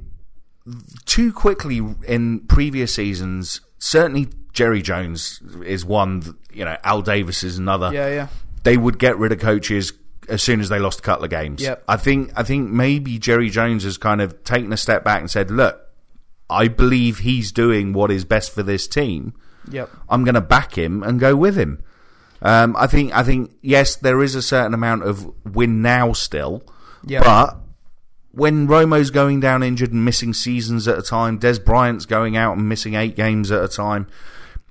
[1.05, 6.21] too quickly in previous seasons, certainly Jerry Jones is one.
[6.21, 7.91] that, You know, Al Davis is another.
[7.93, 8.27] Yeah, yeah.
[8.63, 9.93] they would get rid of coaches
[10.29, 11.61] as soon as they lost a couple of games.
[11.61, 11.83] Yep.
[11.87, 15.29] I think I think maybe Jerry Jones has kind of taken a step back and
[15.29, 15.81] said, "Look,
[16.49, 19.33] I believe he's doing what is best for this team.
[19.71, 19.89] Yep.
[20.09, 21.83] I'm going to back him and go with him."
[22.43, 26.61] Um, I think I think yes, there is a certain amount of win now still,
[27.07, 27.23] Yep.
[27.23, 27.57] but
[28.31, 32.57] when Romo's going down injured and missing seasons at a time, Dez Bryant's going out
[32.57, 34.07] and missing eight games at a time,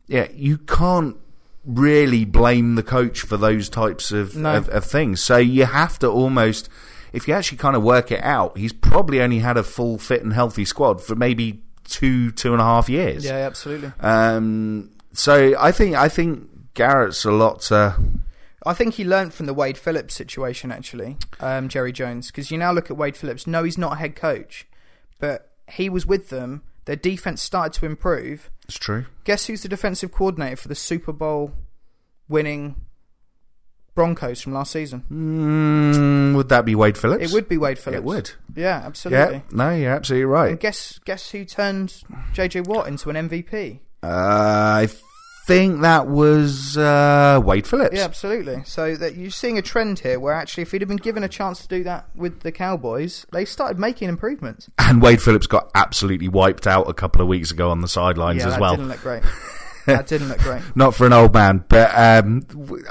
[0.06, 1.16] yeah, you can't
[1.64, 4.56] really blame the coach for those types of, No.
[4.56, 5.22] of, of things.
[5.22, 6.68] So you have to almost,
[7.12, 10.22] if you actually kind of work it out, he's probably only had a full fit
[10.24, 13.24] and healthy squad for maybe two two and a half years.
[13.24, 13.92] Yeah, absolutely.
[14.00, 17.96] Um, so I think I think Garrett's a lot to.
[18.64, 22.58] I think he learned from the Wade Phillips situation, actually, um, Jerry Jones, because you
[22.58, 23.46] now look at Wade Phillips.
[23.46, 24.66] No, he's not a head coach,
[25.18, 26.62] but he was with them.
[26.84, 28.50] Their defense started to improve.
[28.64, 29.06] It's true.
[29.24, 31.52] Guess who's the defensive coordinator for the Super Bowl
[32.28, 32.76] winning
[33.94, 35.04] Broncos from last season?
[35.10, 37.24] Mm, would that be Wade Phillips?
[37.24, 37.98] It would be Wade Phillips.
[37.98, 38.30] It would.
[38.54, 39.36] Yeah, absolutely.
[39.36, 39.42] Yeah.
[39.50, 40.50] No, you're absolutely right.
[40.50, 43.80] And guess guess who turned JJ Watt into an MVP?
[44.02, 44.88] Uh, I
[45.44, 47.96] think that was uh, Wade Phillips.
[47.96, 48.62] Yeah, absolutely.
[48.64, 51.28] So that you're seeing a trend here where actually, if he'd have been given a
[51.28, 54.70] chance to do that with the Cowboys, they started making improvements.
[54.78, 58.40] And Wade Phillips got absolutely wiped out a couple of weeks ago on the sidelines
[58.40, 58.76] yeah, as that well.
[58.76, 59.22] didn't look great.
[59.86, 60.62] that didn't look great.
[60.76, 62.42] Not for an old man, but um,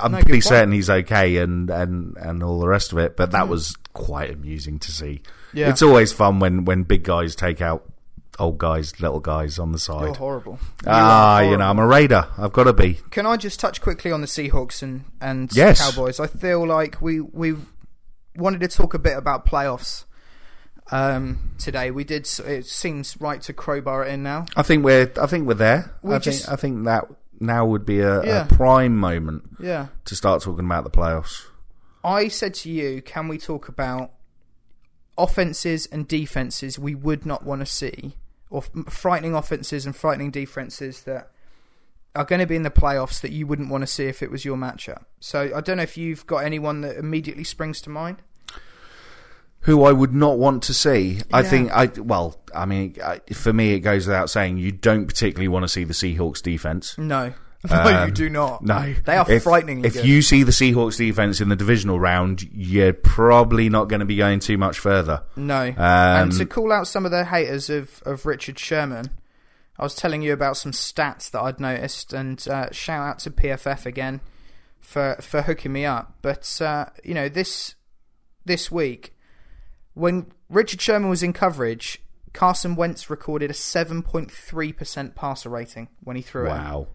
[0.02, 3.16] I'm No, pretty certain he's okay and, and, and all the rest of it.
[3.16, 5.22] But that was quite amusing to see.
[5.54, 5.70] Yeah.
[5.70, 7.90] It's always fun when, when big guys take out
[8.39, 10.04] old guys, little guys on the side.
[10.06, 10.60] You're horrible.
[10.88, 12.28] Ah, are you know, I'm a raider.
[12.38, 13.00] I've got to be.
[13.12, 15.80] Can I just touch quickly on the Seahawks and and Yes.
[15.82, 16.20] Cowboys?
[16.20, 17.56] I feel like we we
[18.36, 20.06] wanted to talk a bit about playoffs
[20.91, 21.91] um, today.
[21.91, 22.28] We did.
[22.46, 24.46] It seems right to crowbar it in now.
[24.56, 25.12] I think we're.
[25.22, 25.94] I think we're there.
[26.02, 26.54] We I just- think.
[26.54, 27.06] I think that
[27.39, 28.44] now would be a, Yeah.
[28.44, 29.88] a prime moment Yeah.
[30.06, 31.46] to start talking about the playoffs.
[32.04, 34.12] I said to you, can we talk about
[35.21, 38.15] offenses and defenses we would not want to see,
[38.49, 41.31] or frightening offenses and frightening defenses that
[42.13, 44.29] are going to be in the playoffs that you wouldn't want to see if it
[44.29, 45.05] was your matchup?
[45.19, 48.21] So I don't know if you've got anyone that immediately springs to mind.
[49.65, 51.19] Who I would not want to see.
[51.31, 51.71] I think.
[51.71, 52.41] I well.
[52.53, 54.57] I mean, I, for me, it goes without saying.
[54.57, 56.97] You don't particularly want to see the Seahawks defense.
[56.97, 57.36] No,
[57.69, 58.63] no, Um, you do not.
[58.63, 60.06] No, they are if, frighteningly If good.
[60.06, 64.15] you see the Seahawks defense in the divisional round, you're probably not going to be
[64.15, 65.24] going too much further.
[65.36, 65.67] No.
[65.67, 69.12] Um, and to call out some of the haters of, of Richard Sherman,
[69.78, 73.32] I was telling you about some stats that I'd noticed, and uh, shout out to
[73.32, 74.21] PFF again
[74.80, 76.15] for for hooking me up.
[76.21, 77.76] But uh, you know this
[78.45, 79.15] this week,
[79.93, 82.00] when Richard Sherman was in coverage,
[82.34, 86.50] Carson Wentz recorded a seven point three percent passer rating when he threw it.
[86.50, 86.88] Wow, it.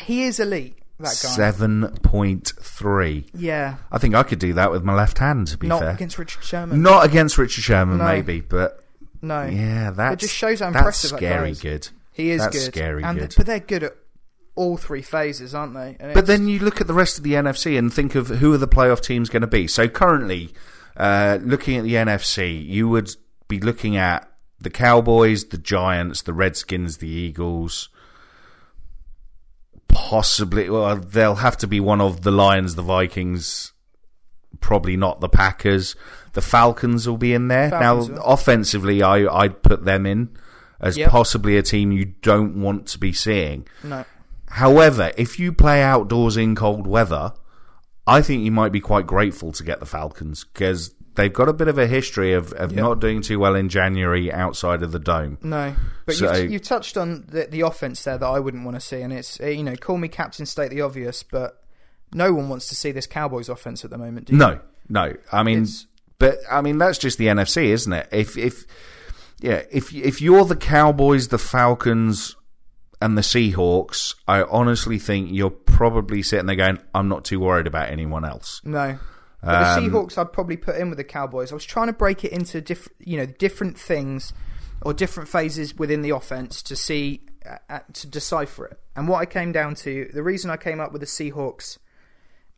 [0.00, 0.76] He is elite.
[0.98, 1.12] That guy.
[1.30, 3.24] seven point three.
[3.32, 3.76] Yeah.
[3.90, 5.46] I think I could do that with my left hand.
[5.48, 5.76] To be fair.
[5.76, 6.82] Not fair, against Richard Sherman.
[6.82, 8.04] not against Richard Sherman, No.
[8.04, 8.84] maybe, but
[9.22, 9.46] no.
[9.46, 11.60] yeah, that's just shows how impressive that scary guy is.
[11.62, 11.88] good.
[12.12, 12.74] He is That's good.
[12.74, 13.34] scary and good.
[13.34, 13.96] but they're good at
[14.56, 15.96] all three phases, aren't they?
[15.98, 18.28] And But it's- then you look at the rest of the NFC and think of
[18.28, 19.66] who are the playoff teams going to be.
[19.68, 20.52] So currently,
[20.98, 23.16] uh, looking at the NFC, you would
[23.48, 27.88] be looking at the Cowboys, the Giants, the Redskins, the Eagles.
[29.92, 33.72] Possibly, well, uh, they'll have to be one of the Lions, the Vikings,
[34.60, 35.96] probably not the Packers.
[36.32, 37.70] The Falcons will be in there.
[37.70, 38.22] Falcons now, will.
[38.24, 40.30] offensively, I, I'd put them in
[40.80, 41.10] as Yep.
[41.10, 43.66] possibly a team you don't want to be seeing.
[43.84, 44.04] no.
[44.52, 47.34] However, if you play outdoors in cold weather,
[48.04, 51.52] I think you might be quite grateful to get the Falcons because they've got a
[51.52, 54.98] bit of a history of, of not doing too well in January outside of the
[54.98, 55.38] dome.
[55.42, 55.74] No,
[56.06, 58.80] but So- you've, you've touched on the, the offense there that I wouldn't want to
[58.80, 61.62] see, and it's you know call me captain, state the obvious, but
[62.12, 64.26] no one wants to see this Cowboys offense at the moment.
[64.26, 64.38] Do you?
[64.38, 65.14] No, no.
[65.30, 65.86] I mean, It's-
[66.18, 68.08] but I mean that's just the NFC, isn't it?
[68.12, 68.66] If if
[69.40, 72.36] yeah, if if you're the Cowboys, the Falcons,
[73.00, 77.66] and the Seahawks, I honestly think you're probably sitting there going, "I'm not too worried
[77.66, 78.98] about anyone else." no.
[79.42, 81.50] But Um, the Seahawks, I'd probably put in with the Cowboys.
[81.50, 84.32] I was trying to break it into different, you know, different things
[84.82, 88.78] or different phases within the offense to see uh, uh, to decipher it.
[88.96, 91.78] And what I came down to, the reason I came up with the Seahawks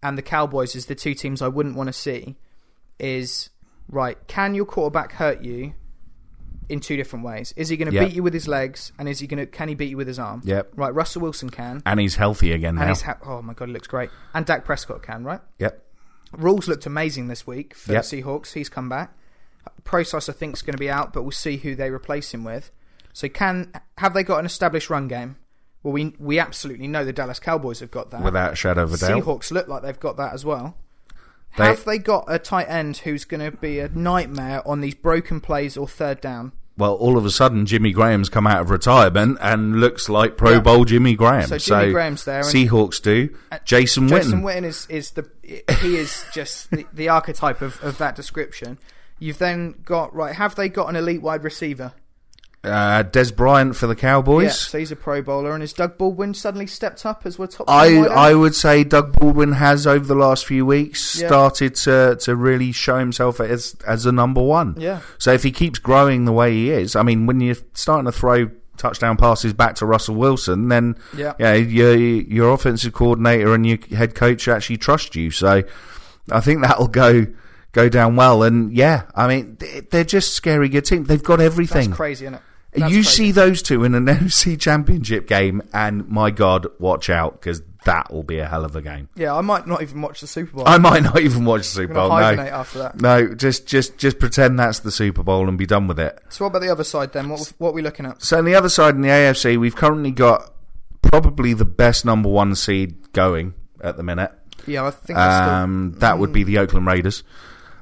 [0.02, 2.36] and the Cowboys as the two teams I wouldn't want to see
[2.98, 3.50] is
[3.88, 4.18] right.
[4.26, 5.74] Can your quarterback hurt you
[6.68, 7.52] in two different ways?
[7.56, 8.04] Is he going to Yeah.
[8.06, 10.08] beat you with his legs, and is he going to can he beat you with
[10.08, 10.40] his arm?
[10.44, 10.72] Yep.
[10.74, 10.92] Right.
[10.92, 12.82] Russell Wilson can, And he's healthy again now.
[12.82, 14.10] and he's ha- oh my god, he looks great.
[14.34, 15.40] And Dak Prescott can, right?
[15.58, 15.84] yep.
[16.32, 18.04] Rules looked amazing this week for Yep.
[18.04, 18.52] the Seahawks.
[18.54, 19.12] He's come back.
[19.84, 22.44] Prosise I think is going to be out, but we'll see who they replace him
[22.44, 22.70] with.
[23.12, 25.36] So can have they got an established run game?
[25.82, 28.22] Well, we we absolutely know the Dallas Cowboys have got that.
[28.22, 29.22] Without a shadow of a doubt.
[29.22, 30.76] Seahawks look like they've got that as well.
[31.58, 34.94] They- have they got a tight end who's going to be a nightmare on these
[34.94, 36.52] broken plays or third down?
[36.78, 40.52] Well, all of a sudden, Jimmy Graham's come out of retirement and looks like Pro
[40.52, 40.60] Yeah.
[40.60, 41.46] Bowl Jimmy Graham.
[41.46, 43.28] So Jimmy Graham's there and- Seahawks do.
[43.50, 44.10] Uh, Jason Witten.
[44.10, 45.28] Jason Witten is, is the
[45.82, 48.78] he is just the, the archetype of, of that description.
[49.18, 50.34] You've then got right.
[50.34, 51.92] Have they got an elite wide receiver?
[52.64, 54.44] Uh, Dez Bryant for the Cowboys.
[54.44, 57.48] Yeah, so he's a Pro Bowler, and has Doug Baldwin suddenly stepped up as we're
[57.48, 57.68] top?
[57.68, 57.96] I.
[58.06, 61.26] I would say Doug Baldwin has over the last few weeks Yeah.
[61.26, 64.76] started to, to really show himself as as a number one.
[64.78, 65.00] Yeah.
[65.18, 68.12] So if he keeps growing the way he is, I mean, when you're starting to
[68.12, 71.32] throw touchdown passes back to Russell Wilson, then Yeah.
[71.40, 75.32] yeah, your your offensive coordinator and your head coach actually trust you.
[75.32, 75.64] So
[76.30, 77.26] I think that'll go
[77.72, 78.44] go down well.
[78.44, 81.04] And yeah, I mean, they- they're just scary good team.
[81.04, 81.90] They've got That's everything.
[81.90, 82.40] crazy, isn't it?
[82.74, 87.34] You That's see those two in an NFC Championship game, and my God, watch out
[87.40, 89.08] because that will be a hell of a game.
[89.14, 90.66] Yeah, I might not even watch the Super Bowl.
[90.66, 92.08] I might not even watch the Super Bowl.
[92.08, 93.00] No, after that.
[93.00, 96.18] no, just just just pretend that's the Super Bowl and be done with it.
[96.30, 97.28] So what about the other side then?
[97.28, 98.22] What what are we looking at?
[98.22, 100.54] So on the other side in the AFC, we've currently got
[101.02, 103.52] probably the best number one seed going
[103.82, 104.32] at the minute.
[104.66, 107.22] Yeah, I think that's still, Um, that would be the Oakland Raiders.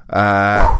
[0.09, 0.77] Uh,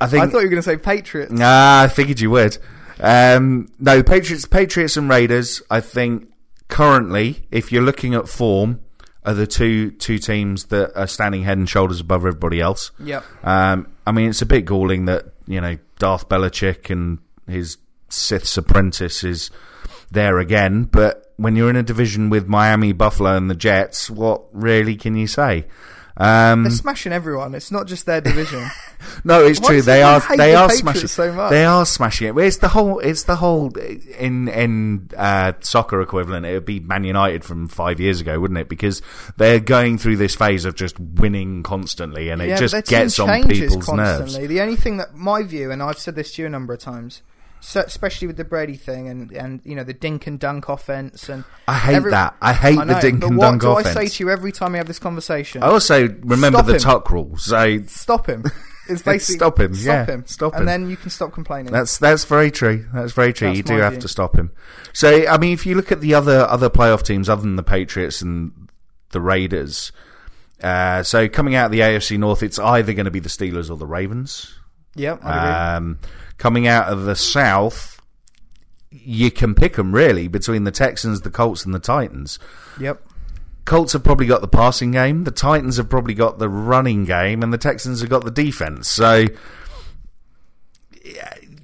[0.00, 1.32] I think I thought you were going to say Patriots.
[1.40, 2.58] Ah, I figured you would.
[3.00, 5.62] Um, no, Patriots, Patriots and Raiders.
[5.70, 6.30] I think
[6.68, 8.80] currently, if you're looking at form,
[9.24, 12.92] are the two two teams that are standing head and shoulders above everybody else.
[13.00, 13.24] Yep.
[13.44, 17.18] Um, I mean, it's a bit galling that you know Darth Belichick and
[17.48, 17.78] his
[18.08, 19.50] Sith's apprentice is
[20.10, 24.44] there again, but when you're in a division with Miami, Buffalo, and the Jets, what
[24.52, 25.66] really can you say?
[26.16, 27.54] Um, They're smashing everyone.
[27.54, 28.66] It's not just their division.
[29.24, 29.82] no, it's Why true.
[29.82, 31.50] They are they the are Patriots smashing so much?
[31.50, 32.38] They are smashing it.
[32.38, 32.98] It's the whole.
[33.00, 36.46] It's the whole in in uh, soccer equivalent.
[36.46, 38.68] It would be Man United from five years ago, wouldn't it?
[38.68, 39.02] Because
[39.36, 43.18] they're going through this phase of just winning constantly, and it yeah, but just gets
[43.18, 44.38] on people's constantly.
[44.40, 44.48] nerves.
[44.48, 46.80] The only thing that my view, and I've said this to you a number of
[46.80, 47.22] times,
[47.60, 51.28] so, especially with the Brady thing and and you know the dink and dunk offense
[51.28, 52.36] and I hate every- that.
[52.40, 53.96] I hate I the know, dink but and what do offense.
[53.96, 55.62] I say to you every time we have this conversation?
[55.62, 56.78] I also remember Stop the him.
[56.80, 57.36] tuck rule.
[57.38, 58.44] So Stop him.
[58.88, 60.24] It's basically Stop him, Stop yeah, him.
[60.26, 60.60] stop him.
[60.60, 61.72] And then you can stop complaining.
[61.72, 62.86] That's that's very true.
[62.92, 63.48] That's very true.
[63.48, 64.02] That's you do have view.
[64.02, 64.52] to stop him.
[64.92, 67.62] So I mean, if you look at the other other playoff teams other than the
[67.62, 68.68] Patriots and
[69.10, 69.92] the Raiders,
[70.62, 73.70] uh, so coming out of the AFC North, it's either going to be the Steelers
[73.70, 74.54] or the Ravens.
[74.94, 75.20] yep.
[75.22, 75.86] I agree.
[75.88, 75.98] Um,
[76.38, 78.00] coming out of the South,
[78.90, 82.38] you can pick them really between the Texans, the Colts, and the Titans.
[82.80, 83.02] yep.
[83.66, 85.24] Colts have probably got the passing game.
[85.24, 88.88] The Titans have probably got the running game, and the Texans have got the defense.
[88.88, 89.26] So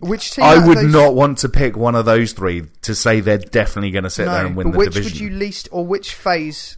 [0.01, 0.45] Which team?
[0.45, 3.93] I would those- not want to pick one of those three to say they're definitely
[3.93, 5.13] going to sit No, there and win the which division.
[5.13, 6.77] would you least, or which phase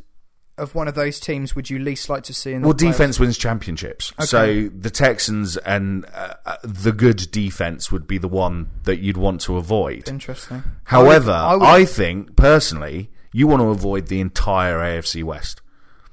[0.56, 3.18] of one of those teams would you least like to see in the well, defense
[3.18, 4.12] wins championships.
[4.20, 4.26] Okay.
[4.26, 9.16] So the Texans and uh, uh, the good defense would be the one that you'd
[9.16, 10.06] want to avoid.
[10.08, 10.62] Interesting.
[10.84, 15.60] However, I I, would- think personally, you want to avoid the entire AFC West.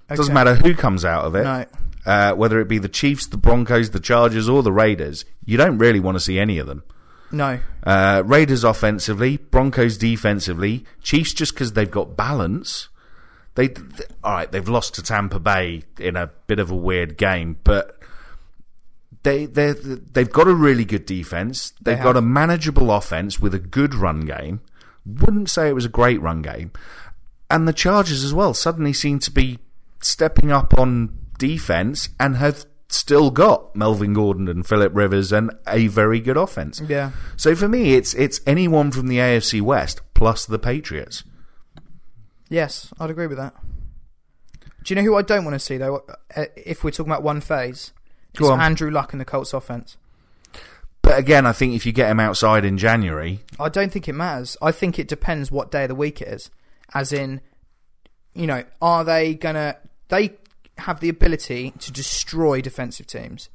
[0.09, 1.43] Doesn't matter who comes out of it.
[1.43, 1.65] No.
[2.03, 5.77] Uh, whether it be the Chiefs, the Broncos, the Chargers, or the Raiders, you don't
[5.77, 6.83] really want to see any of them.
[7.31, 7.59] No.
[7.83, 12.89] Uh, Raiders offensively, Broncos defensively, Chiefs just because they've got balance.
[13.53, 17.17] They, th- all right, they've lost to Tampa Bay in a bit of a weird
[17.17, 17.99] game, but
[19.21, 21.73] they they they've got a really good defense.
[21.81, 24.61] They've They got a manageable offense with a good run game.
[25.05, 26.71] Wouldn't say it was a great run game,
[27.51, 29.59] and the Chargers as well suddenly seem to be
[30.01, 35.87] stepping up on defense and have still got Melvin Gordon and Philip Rivers and a
[35.87, 36.81] very good offense.
[36.85, 37.11] Yeah.
[37.37, 41.23] So for me, it's it's anyone from the AFC West plus the Patriots.
[42.49, 43.53] Yes, I'd agree with that.
[44.83, 46.03] Do you know who I don't want to see though?
[46.35, 47.91] uh, If we're talking about one phase,
[48.33, 48.59] it's on.
[48.59, 49.97] Andrew Luck and the Colts offense.
[51.01, 54.13] But again, I think if you get him outside in January, I don't think it
[54.13, 54.57] matters.
[54.61, 56.49] I think it depends what day of the week it is.
[56.93, 57.41] As in,
[58.33, 59.77] you know, are they gonna?
[60.09, 60.37] They
[60.77, 63.49] have the ability to destroy defensive teams,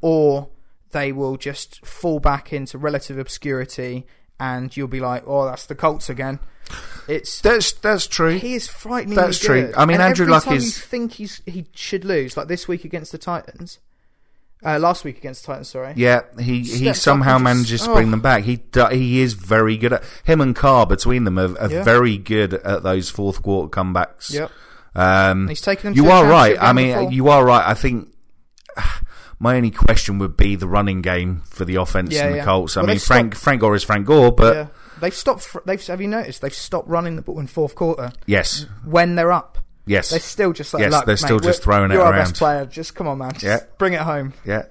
[0.00, 0.48] or
[0.92, 4.06] they will just fall back into relative obscurity,
[4.40, 6.38] and you'll be like, "Oh, that's the Colts again."
[7.08, 8.38] It's that's that's true.
[8.38, 9.16] he is frightening.
[9.16, 9.72] That's true.
[9.76, 12.84] I mean, And Andrew Luck is- You think he's he should lose, like this week
[12.84, 13.78] against the Titans,
[14.64, 15.68] uh, last week against the Titans.
[15.68, 15.92] Sorry.
[15.96, 17.94] Yeah, he, he somehow manages to oh.
[17.94, 18.44] bring them back.
[18.44, 21.82] He he is very good at him and Carr between them are, are Yeah.
[21.84, 24.32] very good at those fourth quarter comebacks.
[24.32, 24.50] Yep.
[24.94, 26.56] Um, He's taken them you are right.
[26.60, 27.12] I mean, before.
[27.12, 27.64] you are right.
[27.66, 28.08] I think
[29.38, 32.44] my only question would be the running game for the offense Yeah, and the yeah.
[32.44, 32.76] Colts.
[32.76, 34.66] I Well, mean, Frank Frank Gore is Frank Gore, but yeah.
[35.00, 35.54] They've stopped.
[35.64, 36.40] They've have you noticed?
[36.42, 39.57] They've stopped running the ball in fourth quarter yes, when they're up.
[39.88, 42.12] Yes, They're still just like, Yes, "Look, they're mate, still just throwing it You're our
[42.12, 42.66] around." best player.
[42.66, 43.32] Just come on, man.
[43.32, 43.60] Just Yeah.
[43.78, 44.32] bring it home.
[44.44, 44.64] yeah.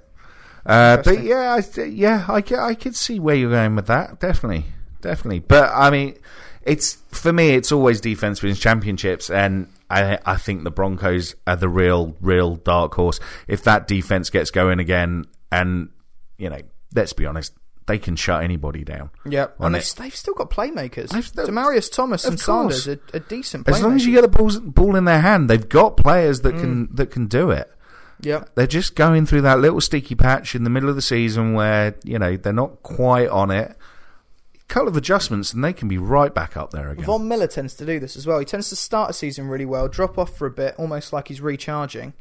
[0.65, 4.19] Uh, but yeah, I, yeah, I, I could see where you're going with that.
[4.19, 4.65] Definitely,
[5.01, 5.39] definitely.
[5.39, 6.17] But I mean,
[6.63, 11.55] it's for me, it's always defense wins championships, and I, I think the Broncos are
[11.55, 13.21] the real, real dark horse.
[13.47, 15.87] If that defense gets going again, and
[16.37, 16.59] you know,
[16.93, 17.53] let's be honest,
[17.87, 19.09] they can shut anybody down.
[19.25, 21.07] Yeah, and they've, they've still got playmakers.
[21.09, 22.83] Demaryius Thomas and course.
[22.83, 23.75] Sanders are, are decent playmakers.
[23.75, 26.55] As long as you get the balls, ball in their hand, they've got players that
[26.55, 26.59] Mm.
[26.59, 27.71] can that can do it.
[28.21, 31.53] yeah, They're just going through that little sticky patch in the middle of the season
[31.53, 33.75] where you know they're not quite on it.
[34.67, 37.05] couple of adjustments, and they can be right back up there again.
[37.05, 38.37] Von Miller tends to do this as well.
[38.39, 41.29] He tends to start a season really well, drop off for a bit, almost like
[41.29, 42.11] he's recharging,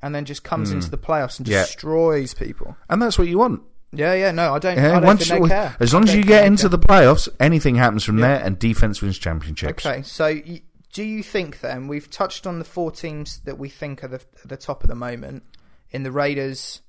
[0.00, 1.46] and then just comes into the playoffs and.
[1.46, 1.60] Yeah.
[1.60, 2.76] destroys people.
[2.90, 3.62] and that's what you want.
[3.92, 4.76] Yeah, yeah, no, I don't.
[4.76, 5.46] Yeah, I don't once you-
[5.80, 8.38] as long as you get into the playoffs, anything happens from Yeah.
[8.38, 9.84] there, and defense wins championships.
[9.84, 10.62] Okay, so y-
[10.92, 14.20] do you think then we've touched on the four teams that we think are the,
[14.44, 15.42] the top at the moment
[15.90, 16.80] in the Raiders,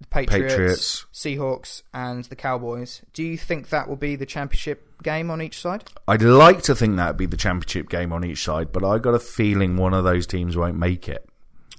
[0.00, 1.06] the Patriots, Patriots.
[1.12, 3.00] Seahawks, and the Cowboys?
[3.14, 5.84] Do you think that will be the championship game on each side?
[6.06, 9.14] I'd like to think that'd be the championship game on each side, but I got
[9.14, 11.26] a feeling one of those teams won't make it.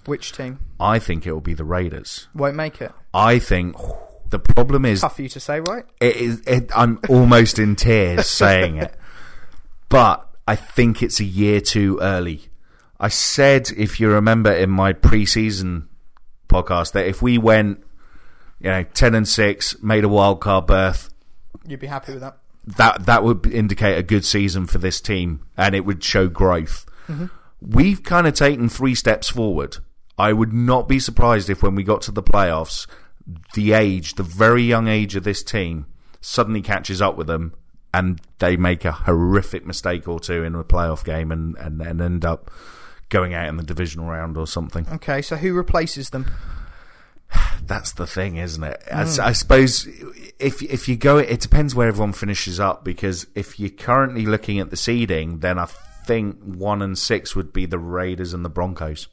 [0.05, 2.28] Which team I think it will be the Raiders.
[2.34, 2.91] won't make it?
[3.14, 3.76] I think
[4.30, 5.86] the problem is Tough for you to say, right?
[6.01, 6.41] it is.
[6.47, 8.93] It, I'm almost in tears saying it,
[9.89, 12.49] but I think it's a year too early.
[12.99, 15.88] I said, if you remember, in my preseason
[16.49, 17.84] podcast, that if we went,
[18.59, 21.09] you know, ten and six, made a wild card berth,
[21.65, 22.38] You'd be happy with that.
[22.65, 26.86] that that would indicate a good season for this team, and it would show growth.
[27.07, 27.25] Mm-hmm.
[27.61, 29.78] We've kind of taken three steps forward.
[30.17, 32.88] I would not be surprised if when we got to the playoffs,
[33.53, 35.86] the age, the very young age of this team,
[36.21, 37.53] suddenly catches up with them,
[37.93, 42.01] and they make a horrific mistake or two in a playoff game, and and, and
[42.01, 42.51] end up
[43.09, 44.86] going out in the divisional round or something.
[44.91, 46.32] Okay, so who replaces them?
[47.65, 48.84] That's the thing, isn't it?
[48.89, 49.21] Hmm.
[49.21, 49.88] I suppose
[50.39, 52.84] if if you go, it depends where everyone finishes up.
[52.84, 55.65] Because if you're currently looking at the seeding, then I
[56.05, 59.07] think one and six would be the Raiders and the Broncos.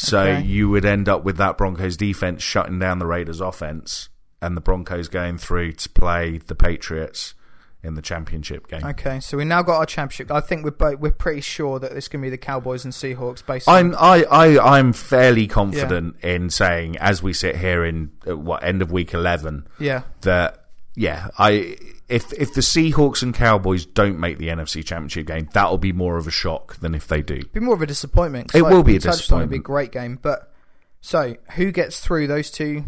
[0.00, 0.42] So Okay.
[0.42, 4.08] you would end up with that Broncos defense shutting down the Raiders offense,
[4.40, 7.34] and the Broncos going through to play the Patriots
[7.82, 8.84] in the championship game.
[8.84, 10.30] Okay, so we now got our championship.
[10.30, 13.44] I think we're both, we're pretty sure that this can be the Cowboys and Seahawks
[13.44, 18.36] based I'm I, I I'm fairly confident in saying, as we sit here in uh,
[18.36, 20.02] what end of week eleven, yeah.
[20.20, 21.76] that yeah, I
[22.08, 26.16] if if the Seahawks and Cowboys don't make the NFC Championship game, that'll be more
[26.16, 27.42] of a shock than if they do.
[27.52, 28.54] be more of a disappointment.
[28.54, 30.52] It will be a on, It'd be a great game, but
[31.00, 32.84] so who gets through those two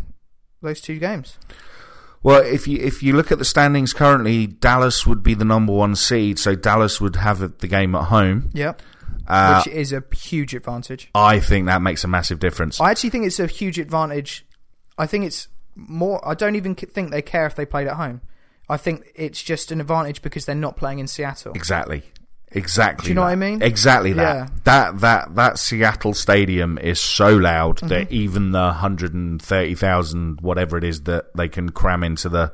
[0.63, 1.37] those two games?
[2.23, 5.73] Well, if you if you look at the standings currently, Dallas would be the number
[5.73, 8.51] one seed, so Dallas would have the game at home.
[8.53, 8.75] Yeah,
[9.27, 11.11] Uh, which is a huge advantage.
[11.15, 12.81] I think that makes a massive difference.
[12.81, 14.47] I actually think it's a huge advantage.
[14.99, 16.27] I think it's more.
[16.27, 18.21] I don't even think they care if they played at home.
[18.71, 21.53] I think it's just an advantage because they're not playing in Seattle.
[21.55, 22.03] Exactly.
[22.53, 23.05] Exactly.
[23.05, 23.27] Do you know that.
[23.27, 23.63] what I mean?
[23.63, 24.23] Exactly that.
[24.37, 24.49] Yeah.
[24.65, 27.89] That that that Seattle stadium is so loud Mm-hmm.
[27.89, 32.29] that even the hundred and thirty thousand whatever it is that they can cram into
[32.29, 32.53] the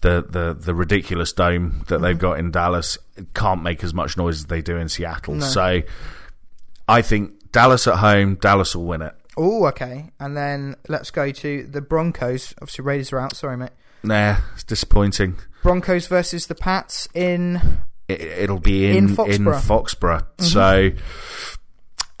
[0.00, 2.20] the the, the ridiculous dome that they've Mm-hmm.
[2.20, 2.98] got in Dallas
[3.34, 5.34] can't make as much noise as they do in Seattle.
[5.34, 5.46] No.
[5.46, 5.82] So
[6.88, 9.14] I think Dallas at home, Dallas will win it.
[9.36, 10.10] Oh, okay.
[10.18, 12.54] And then let's go to the Broncos.
[12.60, 13.36] Obviously, Raiders are out.
[13.36, 13.70] Sorry, mate.
[14.02, 15.38] Nah, it's disappointing.
[15.62, 17.80] Broncos versus the Pats in.
[18.08, 20.26] It, it'll be in In in Foxborough.
[20.38, 20.44] Mm-hmm.
[20.44, 20.90] So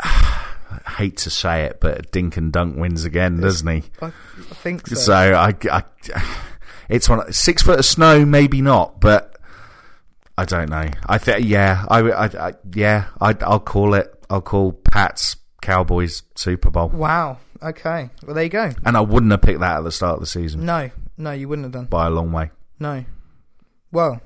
[0.00, 3.82] I hate to say it, but Dink and Dunk wins again, doesn't he?
[4.00, 4.94] I, I think so.
[4.94, 5.82] So I, I
[6.88, 9.36] it's one six foot of snow, maybe not, but
[10.38, 10.88] I don't know.
[11.06, 14.08] I think yeah, I, I, I yeah, I, I'll call it.
[14.30, 17.38] I'll call Pats Cowboys Super Bowl, Wow.
[17.62, 18.10] Okay.
[18.24, 18.72] Well, there you go.
[18.84, 20.90] and I wouldn't have picked that at the start of the season No,
[21.22, 21.86] no, you wouldn't have done.
[21.86, 22.50] by a long way.
[22.78, 23.04] No.
[23.90, 24.20] Well,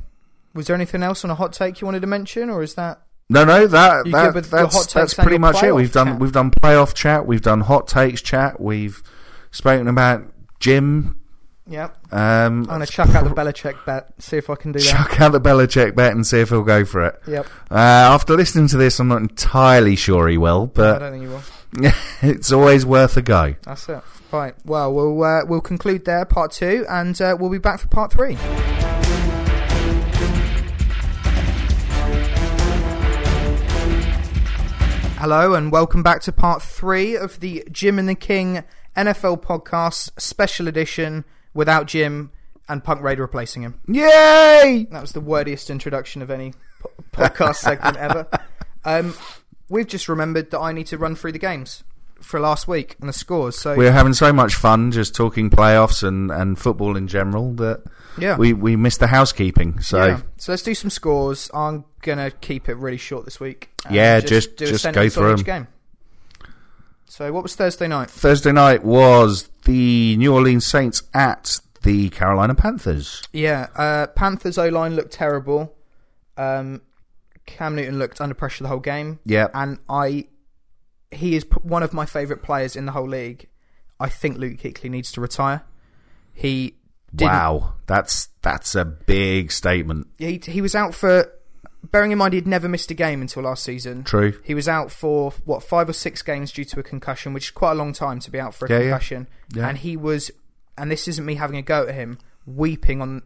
[0.55, 3.01] was there anything else on a hot take you wanted to mention, or is that
[3.29, 5.41] No, no, that, You that good with your that's hot takes that's and pretty your
[5.41, 5.67] much it.
[5.67, 6.19] playoff We've done chat?
[6.21, 9.03] we've done playoff chat, we've done hot takes chat, we've
[9.51, 10.23] spoken about
[10.61, 11.21] Jim.
[11.69, 11.89] yeah?
[12.13, 14.13] Um, I'm gonna chuck out the Belichick bet.
[14.19, 14.87] See if I can do that.
[14.87, 17.21] chuck out the Belichick bet and see if he'll go for it.
[17.27, 17.47] Yep.
[17.71, 21.13] Uh, after listening to this, I'm not entirely sure he will, but I but don't
[21.13, 21.43] think you will.
[22.23, 23.57] it's always worth a go.
[23.65, 24.01] That's it.
[24.37, 24.55] Right.
[24.67, 28.13] Well, we'll uh, we'll conclude there, part two, and uh, we'll be back for part
[28.13, 28.35] three.
[35.19, 38.63] Hello, and welcome back to part three of the Jim and the King
[38.95, 41.25] NFL podcast special edition
[41.55, 42.31] without Jim
[42.69, 43.81] and Punk Raider replacing him.
[43.89, 44.87] Yay!
[44.91, 46.53] That was the wordiest introduction of any
[47.13, 48.29] podcast segment ever.
[48.85, 49.15] Um,
[49.71, 51.85] we've just remembered that I need to run through the games
[52.21, 53.59] for last week and the scores.
[53.59, 57.83] So We're having so much fun just talking playoffs and, and football in general that
[58.19, 59.81] yeah, we, we missed the housekeeping.
[59.81, 60.21] So yeah.
[60.39, 61.51] So let's do some scores.
[61.55, 63.71] I'm gonna keep it really short this week.
[63.91, 65.69] Yeah, just- just sentence go through each game.
[67.09, 68.11] So what was Thursday night?
[68.11, 73.23] Thursday night was the New Orleans Saints at the Carolina Panthers.
[73.33, 75.75] Yeah, uh, Panthers O line looked terrible.
[76.37, 76.83] Um,
[77.47, 80.27] Cam Newton looked under pressure the whole game, Yeah, and I,
[81.17, 83.49] he is one of my favourite players in the whole league.
[83.99, 85.63] I think Luke Kuechly needs to retire.
[86.33, 86.77] He
[87.15, 90.09] didn't, wow, that's that's a big statement.
[90.19, 91.33] he he was out for.
[91.93, 94.03] Bearing in mind he'd never missed a game until last season.
[94.03, 94.33] True.
[94.43, 97.51] He was out for what five or six games due to a concussion, which is
[97.53, 98.83] quite a long time to be out for a Yeah, yeah.
[98.83, 99.29] concussion.
[99.55, 99.69] Yeah.
[99.69, 100.33] And he was,
[100.77, 103.23] and this isn't me having a go at him, weeping on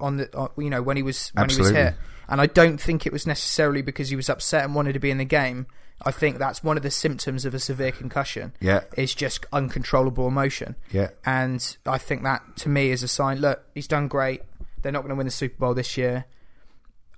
[0.00, 1.72] on the uh, you know when he was when he Absolutely.
[1.80, 1.94] was hit.
[2.28, 5.10] And I don't think it was necessarily because he was upset and wanted to be
[5.12, 5.66] in the game.
[6.02, 8.52] I think that's one of the symptoms of a severe concussion.
[8.60, 10.76] Yeah, Is just uncontrollable emotion.
[10.90, 13.38] yeah, And I think that to me is a sign.
[13.40, 14.42] Look, he's done great.
[14.80, 16.24] They're not going to win the Super Bowl this year.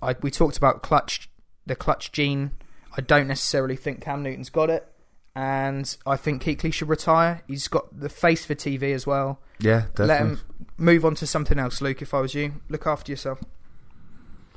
[0.01, 1.29] I, we talked about clutch,
[1.65, 2.51] the clutch gene.
[2.97, 4.85] I don't necessarily think Cam Newton's got it,
[5.33, 7.41] and I think Kuechly should retire.
[7.47, 9.39] He's got the face for TV as well.
[9.59, 9.85] yeah.
[9.95, 10.05] Definitely.
[10.07, 10.41] Let him
[10.77, 12.01] move on to something else, Luke.
[12.01, 13.39] If I was you, look after yourself.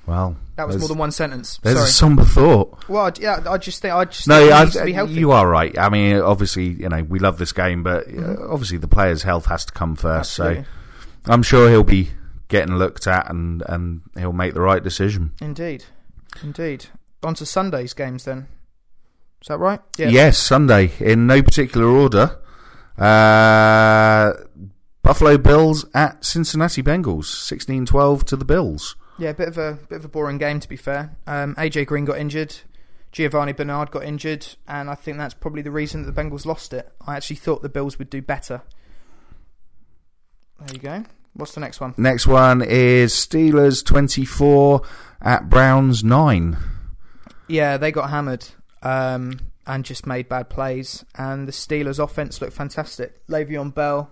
[0.07, 1.59] Well, That was more than one sentence.
[1.63, 1.89] There's Sorry.
[1.89, 2.89] a somber thought.
[2.89, 5.15] well, yeah, I just think I just No, think I, to be healthy.
[5.15, 5.77] you are right.
[5.79, 8.53] I mean, obviously, you know, we love this game, but uh, Mhm.
[8.53, 10.39] obviously, the player's health has to come first.
[10.39, 10.65] Absolutely.
[11.27, 12.11] So, I'm sure he'll be
[12.49, 15.33] getting looked at, and and he'll make the right decision.
[15.41, 15.85] Indeed,
[16.43, 16.87] indeed.
[17.25, 18.47] On to Sunday's games then.
[19.43, 19.81] Is that right?
[19.99, 22.37] Yes, Sunday in no particular order.
[22.99, 24.33] Uh,
[25.03, 28.97] Buffalo Bills at Cincinnati Bengals, 16-12 to the Bills.
[29.19, 31.17] Yeah, a bit of a bit of a boring game to be fair.
[31.27, 32.55] Um, AJ Green got injured,
[33.13, 36.75] Giovanni Bernard got injured, and I think that's probably the reason that the Bengals lost
[36.75, 36.93] it.
[37.07, 38.61] I actually thought the Bills would do better.
[40.61, 41.05] There you go.
[41.33, 41.95] What's the next one?
[41.97, 44.83] Next one is Steelers 24
[45.21, 46.57] at Browns 9.
[47.49, 48.47] Yeah, they got hammered
[48.83, 53.27] um, and just made bad plays, and the Steelers' offense looked fantastic.
[53.29, 54.11] Le'Veon Bell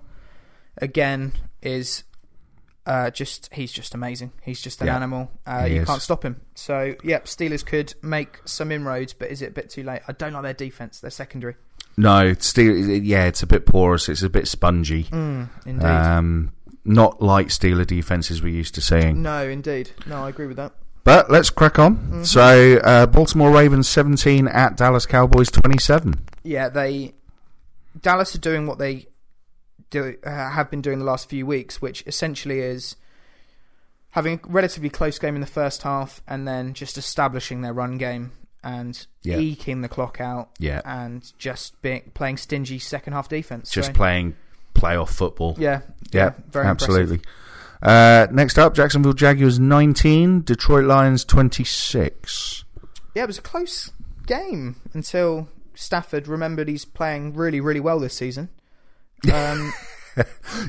[0.78, 2.04] again is.
[2.86, 4.32] Uh, just he's just amazing.
[4.42, 5.30] He's just an Yeah, animal.
[5.46, 5.86] Uh, you is.
[5.88, 6.40] can't stop him.
[6.54, 10.02] So yep, Steelers could make some inroads, but is it a bit too late?
[10.06, 11.00] I don't like their defense.
[11.00, 11.54] Their secondary.
[11.96, 13.00] No, Steelers.
[13.04, 14.08] yeah, it's a bit porous.
[14.08, 15.04] It's a bit spongy.
[15.04, 15.86] Mm, indeed.
[15.86, 16.52] Um,
[16.84, 19.22] not like Steeler defenses we're used to seeing.
[19.22, 19.90] no, indeed.
[20.06, 20.72] No, I agree with that.
[21.04, 21.96] But let's crack on.
[21.96, 22.26] Mhm.
[22.26, 26.14] So, uh, Baltimore Ravens 17 at Dallas Cowboys 27.
[26.42, 27.14] Yeah, they
[28.00, 29.06] Dallas are doing what they
[29.94, 32.96] do uh, have been doing the last few weeks, which essentially is
[34.10, 37.98] having a relatively close game in the first half and then just establishing their run
[37.98, 38.32] game
[38.62, 39.38] and Yeah.
[39.38, 43.70] eking the clock out Yeah, and just being, playing stingy second half defense.
[43.70, 44.36] just So, playing
[44.74, 45.56] playoff football.
[45.58, 45.80] yeah,
[46.12, 47.20] Yeah, very absolutely.
[47.82, 52.64] Uh, next up, Jacksonville Jaguars 19, Detroit Lions 26.
[53.14, 53.90] Yeah, it was a close
[54.26, 58.48] game until Stafford remembered he's playing really, really well this season.
[59.32, 59.72] Um,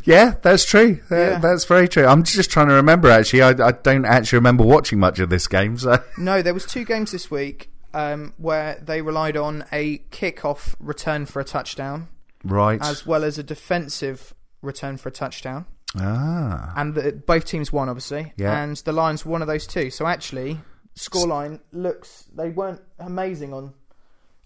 [0.03, 1.01] Yeah, that's true.
[1.11, 1.39] Uh, Yeah.
[1.39, 2.05] That's very true.
[2.05, 3.41] I'm just trying to remember, actually.
[3.41, 5.77] I, I don't actually remember watching much of this game.
[5.77, 10.75] So, No, there was two games this week um, where they relied on a kick-off
[10.79, 12.07] return for a touchdown,
[12.43, 12.81] right.
[12.81, 15.65] as well as a defensive return for a touchdown,
[15.97, 16.73] ah.
[16.75, 18.33] and the, both teams won, obviously.
[18.37, 18.61] Yeah.
[18.63, 19.89] And the Lions were one of those two.
[19.91, 20.59] So actually,
[20.97, 23.73] scoreline looks they weren't amazing on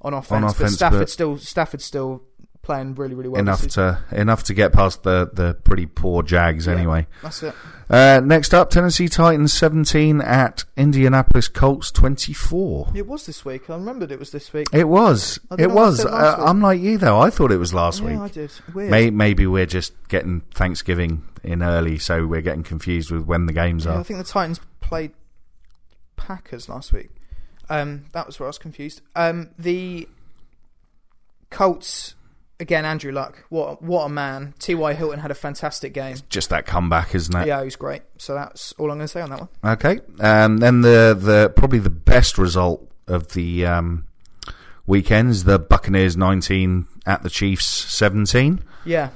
[0.01, 2.24] on offense, but offense, Stafford but- still Stafford still
[2.62, 3.39] playing really really well.
[3.41, 6.74] enough to enough to get past the, the pretty poor Jags Yeah.
[6.74, 7.07] anyway.
[7.24, 7.55] That's it.
[7.89, 12.91] Uh, next up, Tennessee Titans 17 at Indianapolis Colts 24.
[12.93, 13.68] It was this week.
[13.70, 14.68] I remembered it was this week.
[14.72, 15.39] It was.
[15.57, 16.05] It I was.
[16.05, 16.36] Uh.
[16.39, 17.20] I'm like you though.
[17.20, 18.34] I thought it was last yeah, I week.
[18.34, 18.51] did.
[18.76, 18.91] Weird.
[18.91, 23.53] May, maybe we're just getting Thanksgiving in early, so we're getting confused with when the
[23.53, 25.14] games Yeah, I think the Titans played
[26.16, 27.10] Packers last week.
[27.72, 29.01] Um, that was where I was confused.
[29.16, 30.07] Um, the
[31.49, 32.14] Colts
[32.60, 32.86] again.
[32.86, 34.53] Andrew Luck, what what a man!
[34.60, 34.76] T.
[34.76, 34.93] Y.
[34.93, 36.18] Hilton had a fantastic game.
[36.30, 37.47] Just that comeback, isn't it?
[37.47, 38.01] Yeah, he was great.
[38.18, 39.49] So that's all I'm going to say on that one.
[39.64, 39.99] Okay.
[40.20, 44.05] Um, then the the probably the best result of the um,
[44.86, 48.64] weekend is the Buccaneers 19 at the Chiefs 17.
[48.86, 49.10] Yeah,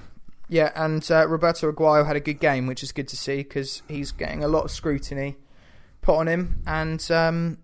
[0.50, 3.82] yeah, and uh, Roberto Aguayo had a good game, which is good to see because
[3.88, 5.38] he's getting a lot of scrutiny
[6.02, 7.58] put on him, and um,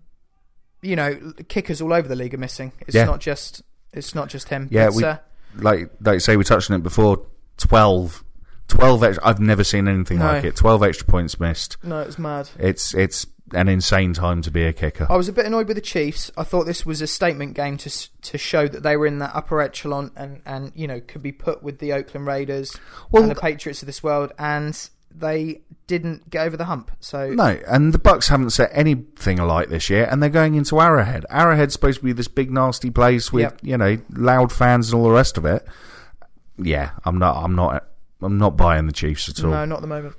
[0.82, 2.72] you know, kickers all over the league are missing.
[2.80, 3.04] It's Yeah.
[3.04, 3.62] not just
[3.92, 4.68] it's not just him.
[4.70, 5.16] Yeah, It's, we- uh,
[5.56, 7.26] Like like say, we touched on it before.
[7.58, 8.24] 12,
[8.68, 9.26] 12 extra.
[9.26, 10.26] I've never seen anything No.
[10.26, 10.56] like it.
[10.56, 11.76] 12 extra points missed.
[11.82, 12.48] no, it's mad.
[12.58, 15.06] It's it's an insane time to be a kicker.
[15.10, 16.30] I was a bit annoyed with the Chiefs.
[16.36, 17.90] I thought this was a statement game to
[18.22, 21.32] to show that they were in that upper echelon and, and you know could be
[21.32, 22.76] put with the Oakland Raiders
[23.10, 25.62] Well, and the Patriots of this world, and they
[25.98, 26.90] didn't get over the hump.
[27.00, 30.80] So No, and the Bucks haven't set anything alike this year, and they're going into
[30.80, 31.26] Arrowhead.
[31.30, 33.58] Arrowhead's supposed to be this big nasty place with Yep.
[33.62, 35.66] you know loud fans and all the rest of it.
[36.56, 37.42] Yeah, I'm not.
[37.42, 37.84] I'm not
[38.22, 39.50] I'm not buying the Chiefs at all.
[39.50, 40.14] No, not at the moment.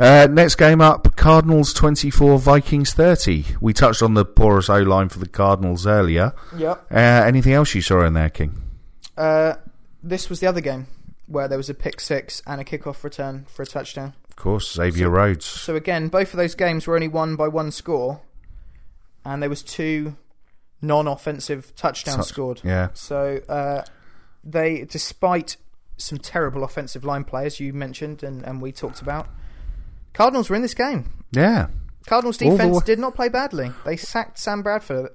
[0.00, 3.44] Uh, next game up, Cardinals 24, Vikings 30.
[3.60, 6.32] We touched on the porous O line for the Cardinals earlier.
[6.56, 6.86] Yep.
[6.90, 8.60] Uh, anything else you saw in there, King?
[9.16, 9.54] Uh,
[10.02, 10.88] this was the other game
[11.28, 14.14] where there was a pick six and a kickoff return for a touchdown.
[14.36, 15.46] Of course, Xavier So- Rhodes.
[15.46, 18.20] So again, both of those games were only won by one score,
[19.24, 20.16] and there was two
[20.82, 22.60] non-offensive touchdowns Touch- scored.
[22.62, 22.88] Yeah.
[22.94, 23.82] So uh,
[24.44, 25.56] they, despite
[25.96, 29.28] some terrible offensive line players you mentioned and, and we talked about,
[30.12, 31.10] Cardinals were in this game.
[31.32, 31.68] Yeah.
[32.06, 33.72] Cardinals defense did not play badly.
[33.84, 35.10] They sacked Sam Bradford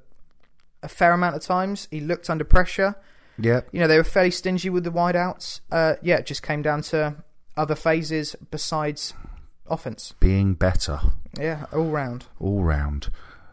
[0.84, 1.88] a fair amount of times.
[1.92, 2.96] He looked under pressure.
[3.38, 3.62] Yeah.
[3.72, 5.62] You know, they were fairly stingy with the wideouts.
[5.72, 7.16] Uh, yeah, it just came down to
[7.58, 9.14] other phases besides
[9.68, 10.14] offense.
[10.20, 11.00] Being better
[11.40, 12.26] Yeah, all round.
[12.40, 13.10] all round.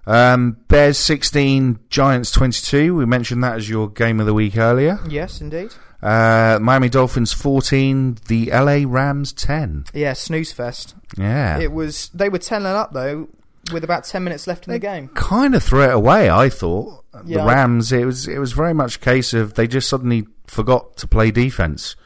[0.06, 2.94] Um, Bears 16, Giants 22.
[2.94, 4.98] We mentioned that as your game of the week earlier.
[5.08, 5.74] Yes, indeed.
[6.02, 9.84] Uh, Miami Dolphins 14, the LA Rams 10.
[9.92, 10.94] Yeah, snooze fest.
[11.18, 11.58] Yeah.
[11.58, 12.08] It was.
[12.14, 13.28] They were ten and up though,
[13.72, 15.08] with about ten minutes left in the game.
[15.08, 16.30] kind of threw it away.
[16.30, 17.92] I thought Yeah, the Rams.
[17.92, 21.30] It was it was very much a case of they just suddenly forgot to play
[21.32, 21.96] defense.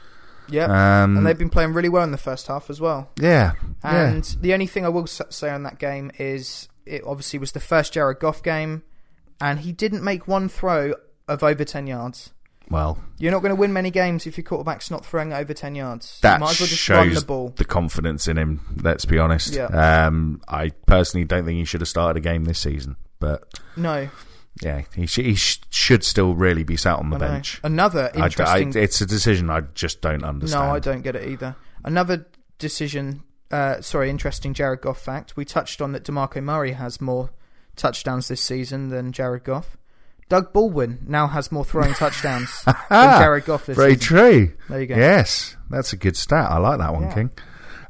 [0.53, 3.11] Yeah, Um, and they've been playing really well in the first half as well.
[3.21, 7.53] yeah, And the only thing I will say on that game is it obviously was
[7.53, 8.83] the first Jared Goff game,
[9.41, 10.95] and he didn't make one throw
[11.29, 12.31] of over ten yards.
[12.71, 15.75] Well, You're not going to win many games if your quarterback's not throwing over ten
[15.75, 16.19] yards.
[16.23, 17.53] that might as well just run shows the ball.
[17.57, 18.61] the confidence in him.
[18.83, 19.55] Let's be honest.
[19.55, 19.67] Yeah.
[20.07, 23.45] Um, I personally don't think he should have started a game this season, but
[23.77, 24.09] No,
[24.61, 27.61] yeah, he, sh- he sh- should still really be sat on the bench.
[27.65, 28.73] Another I, I, interesting.
[28.83, 30.69] it's a decision I just don't understand.
[30.69, 31.57] no, I don't get it either.
[31.85, 32.27] Another
[32.59, 33.23] decision.
[33.51, 35.37] Uh, sorry, interesting Jared Goff fact.
[35.37, 37.31] We touched on that Demarco Murray has more
[37.77, 39.77] touchdowns this season than Jared Goff.
[40.29, 42.75] Doug Baldwin now has more throwing touchdowns than
[43.21, 44.07] Jared Goff this Very season.
[44.17, 44.53] true.
[44.71, 44.95] There you go.
[44.97, 46.51] Yes, that's a good stat.
[46.51, 47.15] I like that one, Yeah.
[47.15, 47.31] King.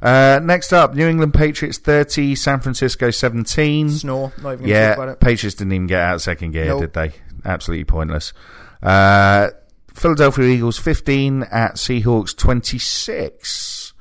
[0.03, 3.89] Uh, next up, New England Patriots 30, San Francisco 17.
[3.89, 4.33] Snore.
[4.41, 5.19] Not even Yeah, about it.
[5.21, 6.81] Patriots didn't even get out of second gear, Nope.
[6.81, 7.13] did they?
[7.45, 8.33] Absolutely pointless.
[8.81, 9.49] Uh,
[9.93, 13.93] Philadelphia Eagles 15 at Seahawks 26.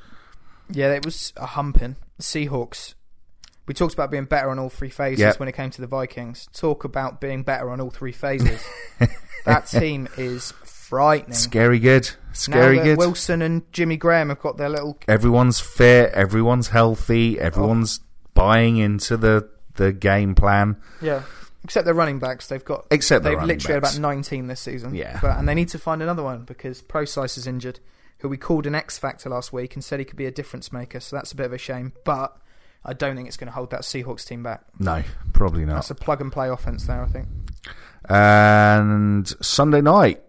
[0.71, 1.97] Yeah, it was a humping.
[2.17, 2.95] The Seahawks.
[3.67, 5.39] We talked about being better on all three phases Yep.
[5.39, 6.49] when it came to the Vikings.
[6.53, 8.61] Talk about being better on all three phases.
[9.45, 11.35] that team is frightening.
[11.35, 12.11] Scary good.
[12.33, 12.95] Scary now.
[12.97, 14.99] Wilson and Jimmy Graham have got their little.
[15.09, 16.13] everyone's fit.
[16.13, 17.39] Everyone's healthy.
[17.39, 18.01] Everyone's
[18.35, 20.77] buying into the, the game plan.
[21.01, 21.23] Yeah.
[21.65, 22.87] Except their running backs, they've got.
[22.91, 23.67] Except they've literally backs.
[23.67, 24.95] had about 19 this season.
[24.95, 25.19] Yeah.
[25.23, 27.79] But, and they need to find another one because Prosise is injured,
[28.19, 30.73] who we called an X Factor last week and said he could be a difference
[30.73, 30.99] maker.
[30.99, 31.93] So that's a bit of a shame.
[32.05, 32.37] But
[32.85, 34.65] I don't think it's going to hold that Seahawks team back.
[34.79, 35.75] No, probably not.
[35.75, 37.29] That's a plug and play offense there, I think.
[38.09, 40.22] And Sunday night,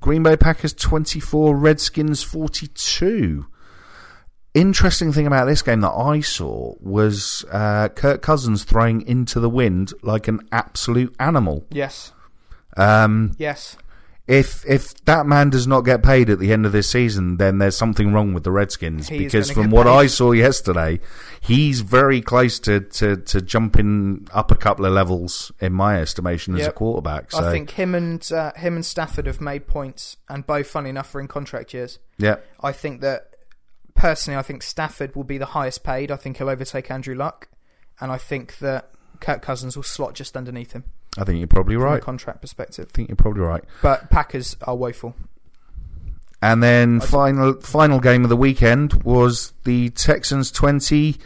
[0.00, 3.46] Green Bay Packers 24, Redskins 42.
[4.52, 9.50] Interesting thing about this game that I saw was uh, Kirk Cousins throwing into the
[9.50, 11.66] wind like an absolute animal.
[11.70, 12.12] Yes.
[12.76, 13.76] Um, Yes.
[14.30, 17.58] If if that man does not get paid at the end of this season, then
[17.58, 19.08] there's something wrong with the Redskins.
[19.08, 19.92] He because from what paid.
[19.92, 21.00] I saw yesterday,
[21.40, 26.54] he's very close to, to, to jumping up a couple of levels in my estimation
[26.54, 27.32] as a quarterback.
[27.32, 30.90] So I think him and uh, him and Stafford have made points, and both, funny
[30.90, 31.98] enough, are in contract years.
[32.16, 32.36] yeah.
[32.60, 33.34] I think that
[33.94, 36.12] personally, I think Stafford will be the highest paid.
[36.12, 37.48] I think he'll overtake Andrew Luck,
[38.00, 40.84] and I think that Kirk Cousins will slot just underneath him
[41.18, 42.02] I think you're probably from a right.
[42.02, 42.88] contract perspective.
[42.90, 43.64] I think you're probably right.
[43.82, 45.14] But Packers are woeful.
[46.42, 51.16] And then final final game of the weekend was the Texans 20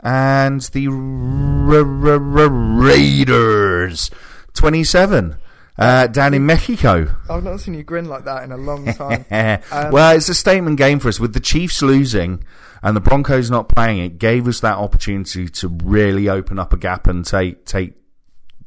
[0.00, 4.10] and the Ra- Ra- Ra- Raiders
[4.52, 5.36] 27
[5.78, 7.14] uh, down in Mexico.
[7.30, 9.24] I've not seen you grin like that in a long time.
[9.70, 12.44] Um, well, it's a statement game for us with the Chiefs losing
[12.82, 13.98] and the Broncos not playing.
[13.98, 17.94] It gave us that opportunity to really open up a gap and take take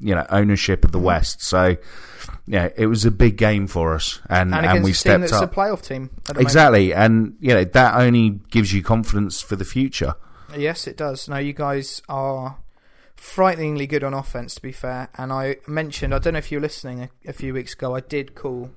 [0.01, 0.85] you know ownership Mm.
[0.85, 1.41] of the West.
[1.43, 1.77] So
[2.47, 5.51] yeah, it was a big game for us, and and and, we stepped that's up
[5.51, 6.09] a playoff team.
[6.25, 6.47] The moment.
[6.47, 6.93] exactly.
[6.93, 10.15] And you know that only gives you confidence for the future.
[10.57, 11.29] Yes, it does.
[11.29, 12.57] Now you guys are
[13.15, 15.09] frighteningly good on offense, to be fair.
[15.17, 17.95] And I mentioned, I don't know if you were listening a, a few weeks ago,
[17.95, 18.71] I did call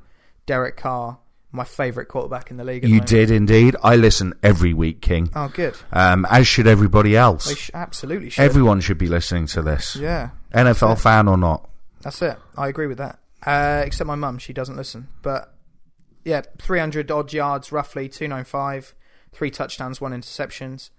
[0.46, 1.18] Derek Carr
[1.50, 2.84] my favourite quarterback in the league.
[2.84, 3.76] You did indeed.
[3.82, 5.30] I listen every week, King.
[5.36, 5.74] Oh, good.
[5.92, 7.54] Um, as should everybody else.
[7.56, 8.42] Sh- absolutely should.
[8.42, 11.68] Everyone should be listening to this, yeah, NFL fan or not.
[12.02, 12.36] that's it.
[12.57, 13.18] I agree with that.
[13.46, 15.09] Uh, except my mum, she doesn't listen.
[15.22, 15.52] But
[16.24, 18.94] yeah, 300 odd yards, roughly 295,
[19.32, 20.90] three touchdowns, one interceptions.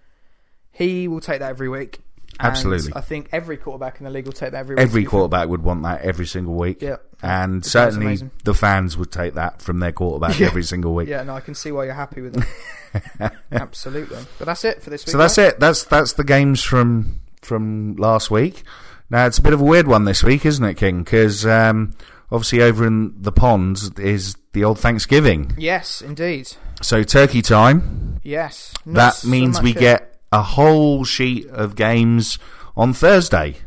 [0.71, 1.99] He will take that every week.
[2.39, 2.91] Absolutely.
[2.93, 4.81] I think every quarterback in the league will take that every week.
[4.83, 6.81] Every quarterback would want that every single week.
[6.81, 6.97] Yeah.
[7.23, 10.47] and was certainly the fans would take that from their quarterback Yeah.
[10.47, 11.07] every single week.
[11.07, 12.35] Yeah, no, I can see why you're happy with
[13.19, 13.31] it.
[13.51, 14.19] Absolutely.
[14.37, 15.11] But that's it for this week.
[15.13, 15.47] So that's right?
[15.47, 15.59] it.
[15.59, 18.63] That's that's the games from from last week.
[19.09, 21.03] Now it's a bit of a weird one this week, isn't it, King?
[21.03, 21.95] Because um,
[22.31, 25.53] obviously over in the ponds is the old Thanksgiving.
[25.57, 26.51] Yes, indeed.
[26.81, 28.19] So turkey time.
[28.23, 28.73] Yes.
[28.85, 29.77] That so means we it.
[29.77, 32.39] get a whole sheet of games
[32.75, 33.57] on Thursday.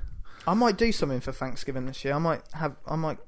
[0.47, 2.15] I might do something for Thanksgiving this year.
[2.15, 2.77] I might have.
[2.87, 3.19] I might.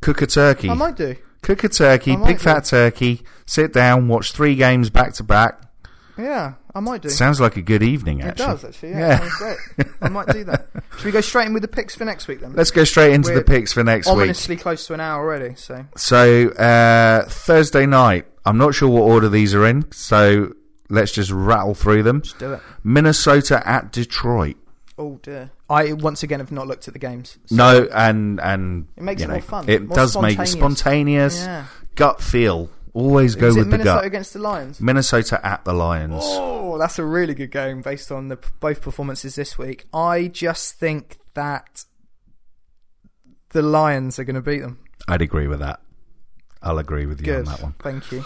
[0.00, 0.70] Cook a turkey.
[0.70, 1.16] I might do.
[1.42, 2.42] Cook a turkey, big do.
[2.44, 3.22] fat turkey.
[3.46, 5.60] Sit down, watch three games back to back.
[6.18, 7.08] Yeah, I might do.
[7.08, 8.46] Sounds like a good evening, it actually.
[8.46, 8.90] does actually.
[8.90, 9.18] Yeah, Yeah.
[9.18, 9.36] sounds
[9.76, 9.86] great.
[10.02, 10.68] I might do that.
[10.96, 12.52] Should we go straight in with the picks for next week then?
[12.54, 14.12] Let's go straight into We're the picks for next week.
[14.16, 15.54] Ominously close to an hour already.
[15.56, 18.26] So So uh, Thursday night.
[18.44, 19.90] I'm not sure what order these are in.
[19.92, 20.52] So
[20.90, 22.18] let's just rattle through them.
[22.18, 22.60] let's do it.
[22.84, 24.56] Minnesota at Detroit.
[24.98, 25.50] Oh dear.
[25.70, 27.38] I once again have not looked at the games.
[27.46, 30.46] So No, and and It makes it know, more fun, It more does make it
[30.46, 31.40] spontaneous.
[31.40, 31.40] spontaneous.
[31.46, 31.64] Yeah.
[31.94, 32.68] Gut feel.
[32.94, 34.04] Always go Is it with the Minnesota gut.
[34.04, 34.80] against the Lions?
[34.80, 36.22] Minnesota at the Lions.
[36.24, 39.86] Oh, that's a really good game based on the both performances this week.
[39.94, 41.84] I just think that
[43.50, 44.78] the Lions are going to beat them.
[45.08, 45.80] I'd agree with that.
[46.62, 47.38] I'll agree with you Good.
[47.40, 47.74] on that one.
[47.78, 48.24] Thank you.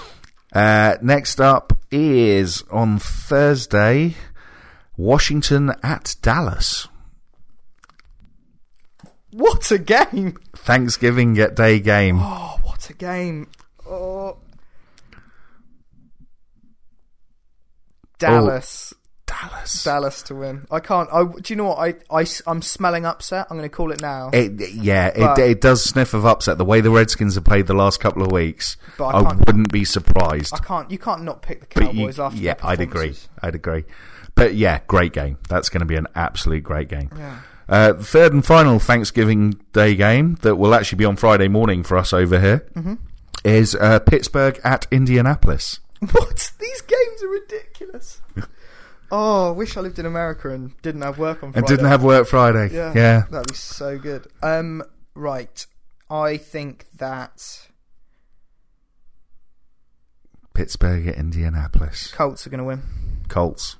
[0.52, 4.14] Uh, next up is on Thursday,
[4.96, 6.88] Washington at Dallas.
[9.30, 10.38] What a game!
[10.56, 12.18] Thanksgiving Day game.
[12.20, 13.48] Oh, what a game!
[13.88, 14.38] Oh.
[18.18, 18.92] Dallas.
[19.26, 19.82] Dallas.
[19.82, 20.66] Dallas to win.
[20.70, 21.08] I can't.
[21.12, 21.78] I, do you know what?
[21.78, 23.48] I, I, I'm smelling upset.
[23.50, 24.30] I'm going to call it now.
[24.32, 26.58] It, yeah, But- it, it does sniff of upset.
[26.58, 29.72] The way the Redskins have played the last couple of weeks, But I I, wouldn't
[29.72, 30.54] be surprised.
[30.54, 30.90] I can't.
[30.90, 32.38] You can't not pick the But you- Cowboys after.
[32.38, 33.14] yeah, I'd agree.
[33.42, 33.84] I'd agree.
[34.36, 35.38] But yeah, great game.
[35.48, 37.10] That's going to be an absolute great game.
[37.16, 37.38] Yeah.
[37.68, 41.96] Uh, third and final Thanksgiving Day game that will actually be on Friday morning for
[41.98, 42.64] us over here
[43.44, 43.84] is Mm-hmm.
[43.84, 45.80] uh, Pittsburgh at Indianapolis.
[46.12, 46.45] What?
[46.58, 48.20] These games are ridiculous.
[49.10, 51.58] oh, I wish I lived in America and didn't have work on Friday.
[51.58, 52.74] And didn't have work Friday.
[52.74, 53.22] Yeah, yeah.
[53.30, 54.26] that'd be so good.
[54.42, 54.82] Um,
[55.14, 55.66] right.
[56.08, 57.68] I think that
[60.54, 62.12] Pittsburgh at Indianapolis.
[62.12, 62.82] Colts are going to win.
[63.28, 63.76] Colts.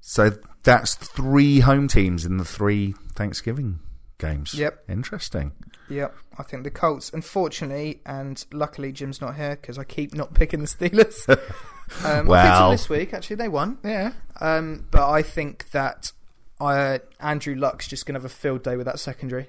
[0.00, 0.30] So
[0.62, 3.80] that's three home teams in the three Thanksgiving
[4.18, 4.54] games.
[4.54, 4.84] Yep.
[4.88, 5.52] Interesting.
[5.88, 7.10] Yep, I think the Colts.
[7.12, 11.28] Unfortunately, and luckily Jim's not here because I keep not picking the Steelers.
[12.04, 13.14] um, I picked them this week.
[13.14, 13.78] Actually, they won.
[13.84, 14.12] Yeah.
[14.40, 16.12] Um, but I think that
[16.60, 19.48] uh, Andrew Luck's just going to have a field day with that secondary,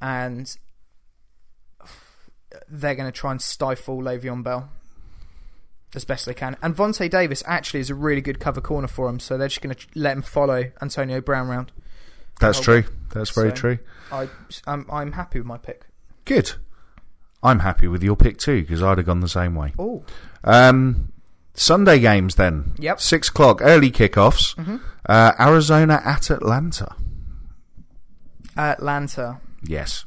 [0.00, 0.56] and
[2.68, 4.70] they're going to try and stifle Le'Veon Bell
[5.94, 6.56] as best they can.
[6.62, 9.62] And Vontae Davis actually is a really good cover corner for him, so they're just
[9.62, 11.72] going to let him follow Antonio Brown round.
[12.40, 12.84] That's true.
[13.12, 13.78] That's very so- true.
[14.12, 14.28] I,
[14.66, 15.86] I'm, I'm happy with my pick.
[16.24, 16.52] Good.
[17.42, 19.72] I'm happy with your pick too because I'd have gone the same way.
[19.78, 20.04] Oh,
[20.44, 21.12] Um,
[21.54, 22.72] Sunday games then.
[22.78, 23.00] Yep.
[23.00, 24.54] Six o'clock early kickoffs.
[24.56, 24.76] Mm-hmm.
[25.08, 26.94] Uh, Arizona at Atlanta.
[28.56, 29.40] Atlanta.
[29.62, 30.04] Yes.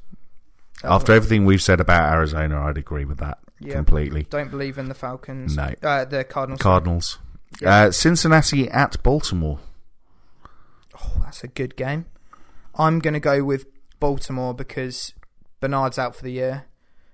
[0.83, 0.93] Oh.
[0.95, 3.73] After everything we've said about Arizona, I'd agree with that Yeah.
[3.73, 4.23] completely.
[4.29, 5.55] Don't believe in the Falcons.
[5.55, 5.73] No.
[5.83, 6.61] Uh, the Cardinals.
[6.61, 7.19] Cardinals.
[7.61, 7.75] Yeah.
[7.85, 9.59] Uh, Cincinnati at Baltimore.
[11.01, 12.05] Oh, that's a good game.
[12.79, 13.65] I'm going to go with
[13.99, 15.13] Baltimore because
[15.59, 16.65] Bernard's out for the year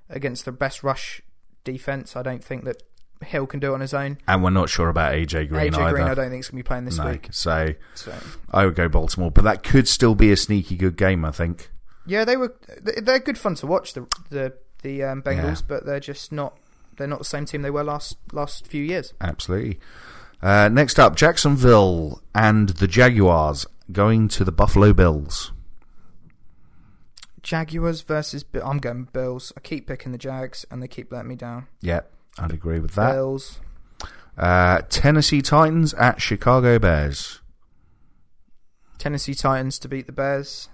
[0.10, 1.22] against the best rush
[1.64, 2.16] defense.
[2.16, 2.84] I don't think that
[3.24, 4.20] Hill can do it on his own.
[4.28, 5.92] And we're not sure about AJ Green AJ either.
[5.94, 7.08] Green, I don't think is going to be playing this no.
[7.10, 7.30] week.
[7.32, 8.14] So So
[8.52, 11.72] I would go Baltimore, but that could still be a sneaky good game, I think.
[12.06, 14.54] yeah, they were they- they're good fun to watch the the
[14.84, 15.68] the um, Bengals, Yeah.
[15.68, 16.60] but they're just not
[16.98, 19.14] they're not the same team they were last last few years.
[19.20, 19.80] Absolutely.
[20.44, 25.52] Uh, next up, Jacksonville and the Jaguars going to the Buffalo Bills.
[27.46, 29.54] Jaguars versus I'm going Bills.
[29.56, 31.68] I keep picking the Jags and they keep letting me down.
[31.80, 32.02] Yeah,
[32.40, 33.14] I'd agree with that.
[33.14, 33.60] Bills.
[34.36, 37.42] Uh, Tennessee Titans at Chicago Bears.
[38.98, 40.70] Tennessee Titans to beat the Bears.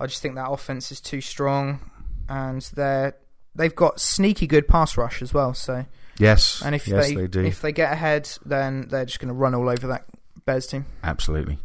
[0.00, 1.80] I just think that offense is too strong,
[2.26, 3.14] and they're
[3.54, 5.52] they've got sneaky good pass rush as well.
[5.52, 5.84] So,
[6.18, 7.44] Yes, and if yes, they, they, do.
[7.44, 10.06] if they get ahead, then they're just going to run all over that
[10.46, 10.86] Bears team.
[11.04, 11.58] Absolutely.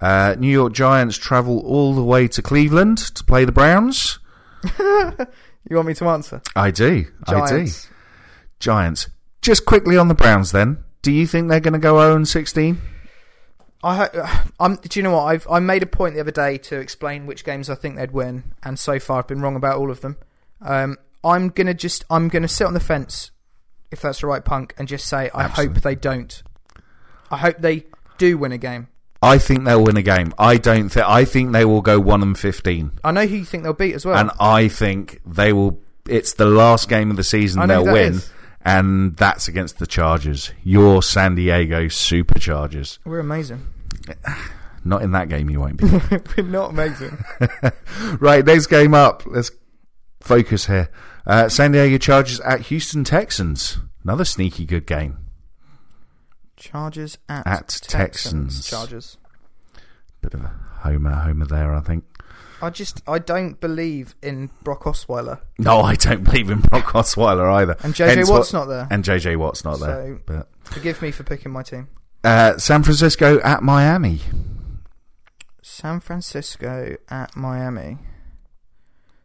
[0.00, 4.18] Uh, New York Giants travel all the way to Cleveland to play the Browns.
[5.68, 6.42] You want me to answer?
[6.56, 7.06] I do.
[7.26, 7.46] I do.
[7.46, 7.88] Giants.
[8.58, 9.08] Giants.
[9.40, 10.82] Just quickly on the Browns then.
[11.02, 12.80] Do you think they're going to go 0 16?
[13.82, 14.76] I I'm.
[14.76, 15.24] Do you know what?
[15.24, 18.12] I've I made a point the other day to explain which games I think they'd
[18.12, 20.18] win, and so far I've been wrong about all of them.
[20.60, 23.32] Um, I'm gonna just I'm gonna sit on the fence,
[23.90, 25.74] if that's the right punk, and just say I Absolutely.
[25.74, 26.42] hope they don't.
[27.30, 27.86] I hope they
[28.18, 28.88] do win a game.
[29.22, 30.34] I think they'll win a game.
[30.38, 31.06] I don't think.
[31.06, 33.94] I think they will go one and fifteen, I know who you think they'll beat
[33.94, 34.16] as well.
[34.16, 35.80] and I think they will.
[36.08, 37.60] It's the last game of the season.
[37.60, 38.30] Know They'll that win, is.
[38.64, 40.50] and that's against the Chargers.
[40.64, 42.98] Your San Diego Superchargers.
[43.04, 43.64] We're amazing.
[44.84, 45.48] Not in that game.
[45.48, 45.86] You won't be.
[46.36, 47.16] We're not amazing.
[48.18, 48.44] right.
[48.44, 49.22] Next game up.
[49.26, 49.52] Let's
[50.20, 50.88] focus here.
[51.24, 53.78] Uh, San Diego Chargers at Houston Texans.
[54.02, 55.18] Another sneaky good game.
[56.62, 57.90] Chargers at, At Texans.
[57.92, 58.66] Texans.
[58.70, 59.18] Chargers.
[60.20, 61.74] Bit of a homer, homer there.
[61.74, 62.04] I think.
[62.62, 67.52] I just I don't believe in Brock Osweiler No, I don't believe in Brock Osweiler
[67.54, 67.76] either.
[67.82, 68.86] and JJ Hence Watt's what- not there.
[68.88, 70.20] And JJ Watt's not there.
[70.24, 71.88] But Forgive me for picking my team.
[72.22, 74.20] uh, San Francisco at Miami.
[75.60, 77.98] San Francisco at Miami.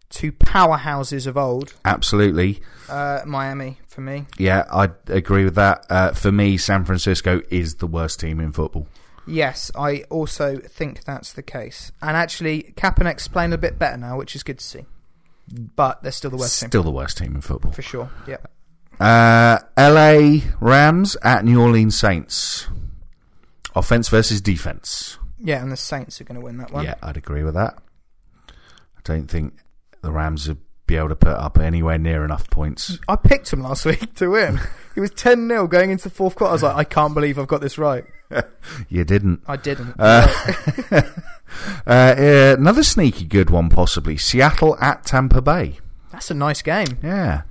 [0.10, 1.74] Two powerhouses of old.
[1.84, 2.62] Absolutely.
[2.90, 4.26] Uh, Miami for me.
[4.38, 5.86] Yeah, I agree with that.
[5.90, 8.88] Uh, for me, San Francisco is the worst team in football.
[9.26, 11.92] Yes, I also think that's the case.
[12.02, 14.86] And actually, Kaepernick's playing a bit better now, which is good to see.
[15.76, 17.74] But they're still the worst team Still the worst team in football.
[17.74, 18.10] for sure.
[18.26, 18.38] Yeah.
[19.00, 22.68] Uh, LA Rams at New Orleans Saints.
[23.76, 25.18] Offense versus defense.
[25.40, 26.86] Yeah, and the Saints are going to win that one.
[26.86, 27.78] Yeah, I'd agree with that.
[28.50, 29.54] I don't think
[30.08, 32.98] the Rams would be able to put up anywhere near enough points.
[33.10, 34.58] I picked him last week to win.
[34.96, 36.52] It was 10 0 going into the fourth quarter.
[36.52, 38.06] I was like, I can't believe I've got this right.
[38.90, 39.42] You didn't.
[39.48, 39.96] I didn't.
[39.98, 40.28] Uh,
[40.92, 41.02] uh,
[41.88, 44.18] uh, another sneaky good one, possibly.
[44.18, 45.80] Seattle at Tampa Bay.
[46.12, 46.98] That's a nice game.
[47.02, 47.44] Yeah.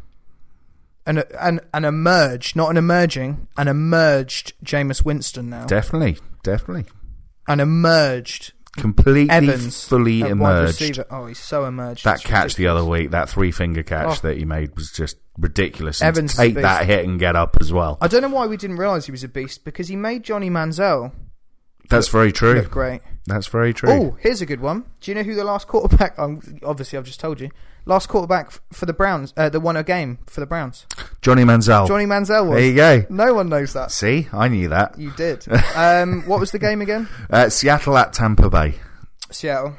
[1.07, 5.65] An, an, an emerged, not an emerging, an emerged Jameis Winston now.
[5.65, 6.19] Definitely.
[6.43, 6.85] Definitely.
[7.49, 9.85] an emerged Completely, Evans.
[9.85, 11.01] fully emerged.
[11.11, 12.05] Oh, he's so emerged.
[12.05, 14.29] That It's catch the other week, that three finger catch Oh.
[14.29, 16.01] that he made was just ridiculous.
[16.01, 17.99] And Evans take that hit and get up as well.
[18.01, 20.51] I don't know why we didn't realise he was a beast because he made Johnny
[20.51, 21.13] Manziel
[21.89, 22.55] That's very true.
[22.55, 23.01] look great.
[23.27, 23.91] That's very true.
[23.91, 24.85] Oh, here's a good one.
[25.01, 26.17] Do you know who the last quarterback?
[26.27, 27.51] Um, obviously, I've just told you.
[27.85, 30.87] Last quarterback for the Browns, uh, that won a game for the Browns.
[31.21, 31.87] Johnny Manziel.
[31.87, 32.57] Johnny Manziel was.
[32.57, 33.05] there you go.
[33.11, 33.91] No one knows that.
[33.91, 34.99] See, I knew that.
[34.99, 35.47] You did.
[35.77, 37.09] um, what was the game again?
[37.29, 38.75] Uh, Seattle at Tampa Bay.
[39.31, 39.75] Seattle.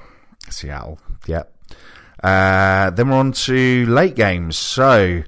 [0.50, 1.00] Seattle.
[1.26, 1.54] Yep.
[2.24, 4.58] Uh, then we're on to late games.
[4.58, 5.24] So,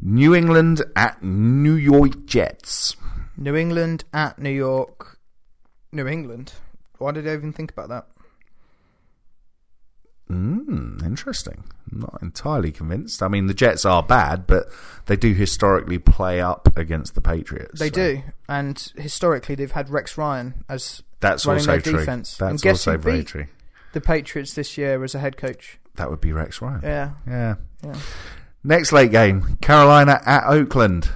[0.00, 2.96] New England at New York Jets.
[3.36, 5.18] New England at New York.
[5.92, 6.52] New England.
[7.02, 8.06] Why did I even think about that?
[10.30, 11.64] Mm, interesting.
[11.90, 13.22] I'm not entirely convinced.
[13.22, 14.66] I mean, the Jets are bad, but
[15.06, 17.78] they do historically play up against the Patriots.
[17.80, 21.98] They so do, and historically they've had Rex Ryan as That's running also their true.
[21.98, 22.40] defense.
[22.40, 23.46] and That's guess also very true.
[23.92, 25.78] the Patriots this year as a head coach?
[25.96, 26.80] That would be Rex Ryan.
[26.82, 27.54] Yeah, Yeah.
[27.84, 27.96] yeah.
[28.64, 31.10] Next late game Carolina at Oakland.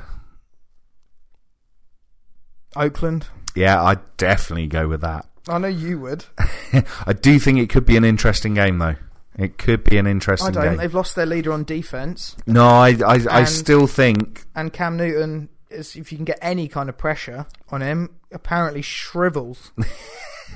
[2.74, 3.28] Oakland.
[3.55, 5.26] Yeah, I'd definitely go with that.
[5.49, 6.24] I know you would.
[7.07, 8.97] I do think it could be an interesting game, though.
[9.38, 10.64] It could be an I interesting don't.
[10.64, 10.76] game.
[10.78, 15.49] They've lost their leader on defense, No, I, I, I still think and Cam Newton
[15.70, 15.94] is.
[15.94, 19.72] If you can get any kind of pressure on him, apparently shrivels.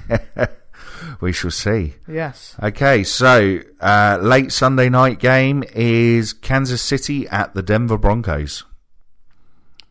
[1.20, 1.94] we shall see.
[2.08, 2.56] yes.
[2.62, 8.64] Okay, so uh, late Sunday night game is Kansas City at the Denver Broncos.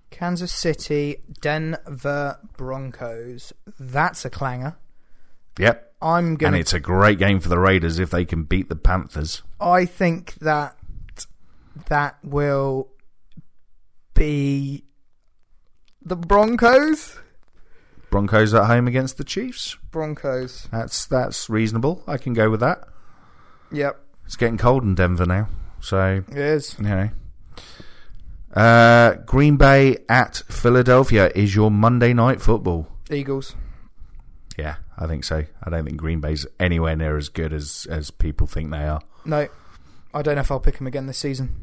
[0.10, 3.54] Kansas City, Denver Broncos.
[3.80, 4.76] That's a clanger.
[5.60, 6.58] Yep, I'm gonna.
[6.58, 9.44] it's a great game for the Raiders if they can beat the Panthers.
[9.60, 10.76] I think that
[11.88, 12.90] that will
[14.14, 14.86] be
[16.02, 17.20] the Broncos.
[18.10, 19.78] Broncos at home against the Chiefs.
[19.92, 20.68] Broncos.
[20.72, 22.04] That's that's reasonable.
[22.08, 22.88] I can go with that.
[23.72, 25.48] Yep, It's getting cold in Denver now,
[25.80, 26.76] so it is.
[26.80, 27.10] you know.
[28.54, 32.88] Uh, Green Bay at Philadelphia is your Monday night football.
[33.12, 33.56] Eagles.
[35.02, 35.46] I think so.
[35.64, 39.02] I don't think Green Bay's anywhere near as good as as people think they are.
[39.24, 39.48] No,
[40.14, 41.56] I don't know if I'll pick him again this season.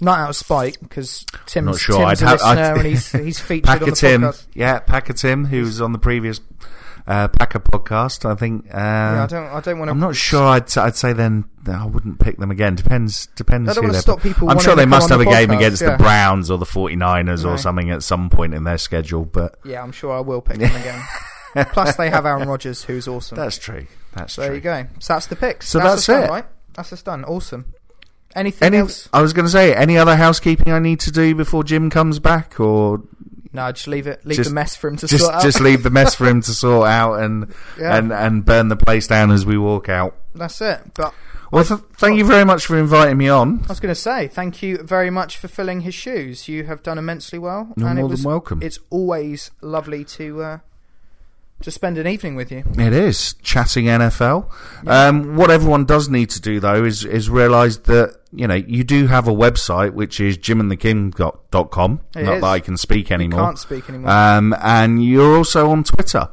[0.00, 1.98] Not out of spite, because Tim's, Not sure.
[2.08, 4.46] Tim's I'd a have- listener I'd- and he's he's featured on Packer the Tim, podcast.
[4.54, 6.40] yeah, Packer Tim, who was on the previous
[7.06, 8.28] uh, Packer podcast.
[8.28, 8.66] I think.
[8.66, 9.46] Uh, yeah, I don't.
[9.46, 9.92] I don't want to.
[9.92, 10.42] I'm not sure.
[10.42, 12.74] I'd I'd say then I wouldn't pick them again.
[12.74, 13.70] Depends depends.
[13.70, 14.50] I don't who want to stop people.
[14.50, 15.92] I'm sure they must have the a game against yeah.
[15.92, 17.50] the Browns or the 49ers No.
[17.50, 19.24] or something at some point in their schedule.
[19.24, 21.02] But Yeah, I'm sure I will pick them again.
[21.72, 23.36] Plus, they have Aaron Rodgers, who's awesome.
[23.36, 23.86] that's true.
[24.14, 24.56] That's there true.
[24.56, 24.86] you go.
[24.98, 25.68] So that's the picks.
[25.68, 26.30] So that's, that's us done, it.
[26.30, 26.46] right?
[26.74, 27.24] That's us done.
[27.24, 27.72] Awesome.
[28.34, 29.08] Anything Any, else?
[29.12, 32.18] I was going to say, any other housekeeping I need to do before Jim comes
[32.18, 33.02] back, or
[33.54, 34.26] No, just leave it.
[34.26, 35.42] Leave Just- the mess for him to just sort out.
[35.42, 37.96] just leave the mess for him to sort out and Yeah.
[37.96, 40.14] and and burn the place down as we walk out.
[40.34, 40.80] That's it.
[40.94, 41.14] But
[41.52, 43.60] Well, th- thank you very much for inviting me on.
[43.64, 46.48] I was going to say thank you very much for filling his shoes.
[46.48, 48.58] You have done immensely well, You're and more it was than welcome.
[48.60, 50.58] it's always lovely to uh,
[51.62, 52.62] to spend an evening with you.
[52.78, 54.50] It is chatting NFL.
[54.86, 58.84] Um, what everyone does need to do though is is realise that you know you
[58.84, 62.00] do have a website which is jimandtheking.com.
[62.16, 62.40] It Not is.
[62.42, 63.40] that I can speak anymore.
[63.40, 64.10] Can't speak anymore.
[64.10, 66.28] Um, and you're also on Twitter.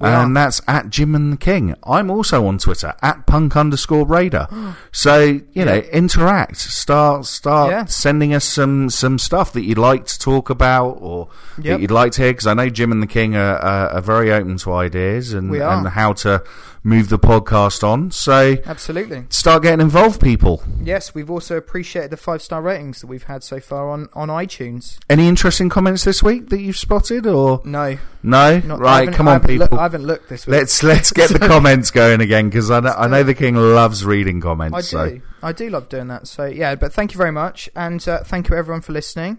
[0.00, 1.74] And that's at Jim and the King.
[1.84, 4.46] I'm also on Twitter at punk underscore raider.
[4.92, 6.56] so you know, interact.
[6.58, 7.84] Start start Yeah.
[7.86, 11.28] sending us some some stuff that you'd like to talk about or
[11.58, 11.64] Yep.
[11.64, 12.32] that you'd like to hear.
[12.32, 15.50] Because I know Jim and the King are, are, are very open to ideas and
[15.78, 16.42] and how to
[16.86, 18.10] move the podcast on.
[18.10, 19.24] So Absolutely.
[19.30, 20.62] start getting involved, people.
[20.82, 24.28] Yes, we've also appreciated the five star ratings that we've had so far on, on
[24.28, 24.98] iTunes.
[25.08, 28.58] Any interesting comments this week that you've spotted or No, no?
[28.60, 29.66] not, right, come on, people.
[29.78, 30.52] I haven't looked this week.
[30.52, 34.04] Let's let's get the comments going again because I know, I know the king loves
[34.04, 34.76] reading comments.
[34.76, 35.08] I so.
[35.10, 35.22] do.
[35.42, 36.26] I do love doing that.
[36.28, 39.38] So yeah, but thank you very much, and uh, thank you everyone for listening.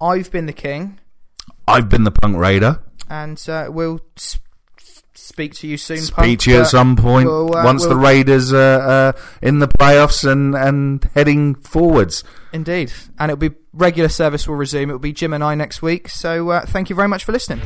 [0.00, 0.98] I've been the king,
[1.68, 2.80] I've been the punk raider.
[3.08, 4.40] and uh, we'll s-
[5.14, 5.98] speak to you soon.
[5.98, 9.12] Speak Punk, to you at some point we'll, uh, once the we'll- Raiders are uh,
[9.42, 12.24] in the playoffs and and heading forwards.
[12.52, 14.90] Indeed, and it'll be regular service will resume.
[14.90, 16.08] It'll be Jim and I next week.
[16.08, 17.60] So uh, thank you very much for listening.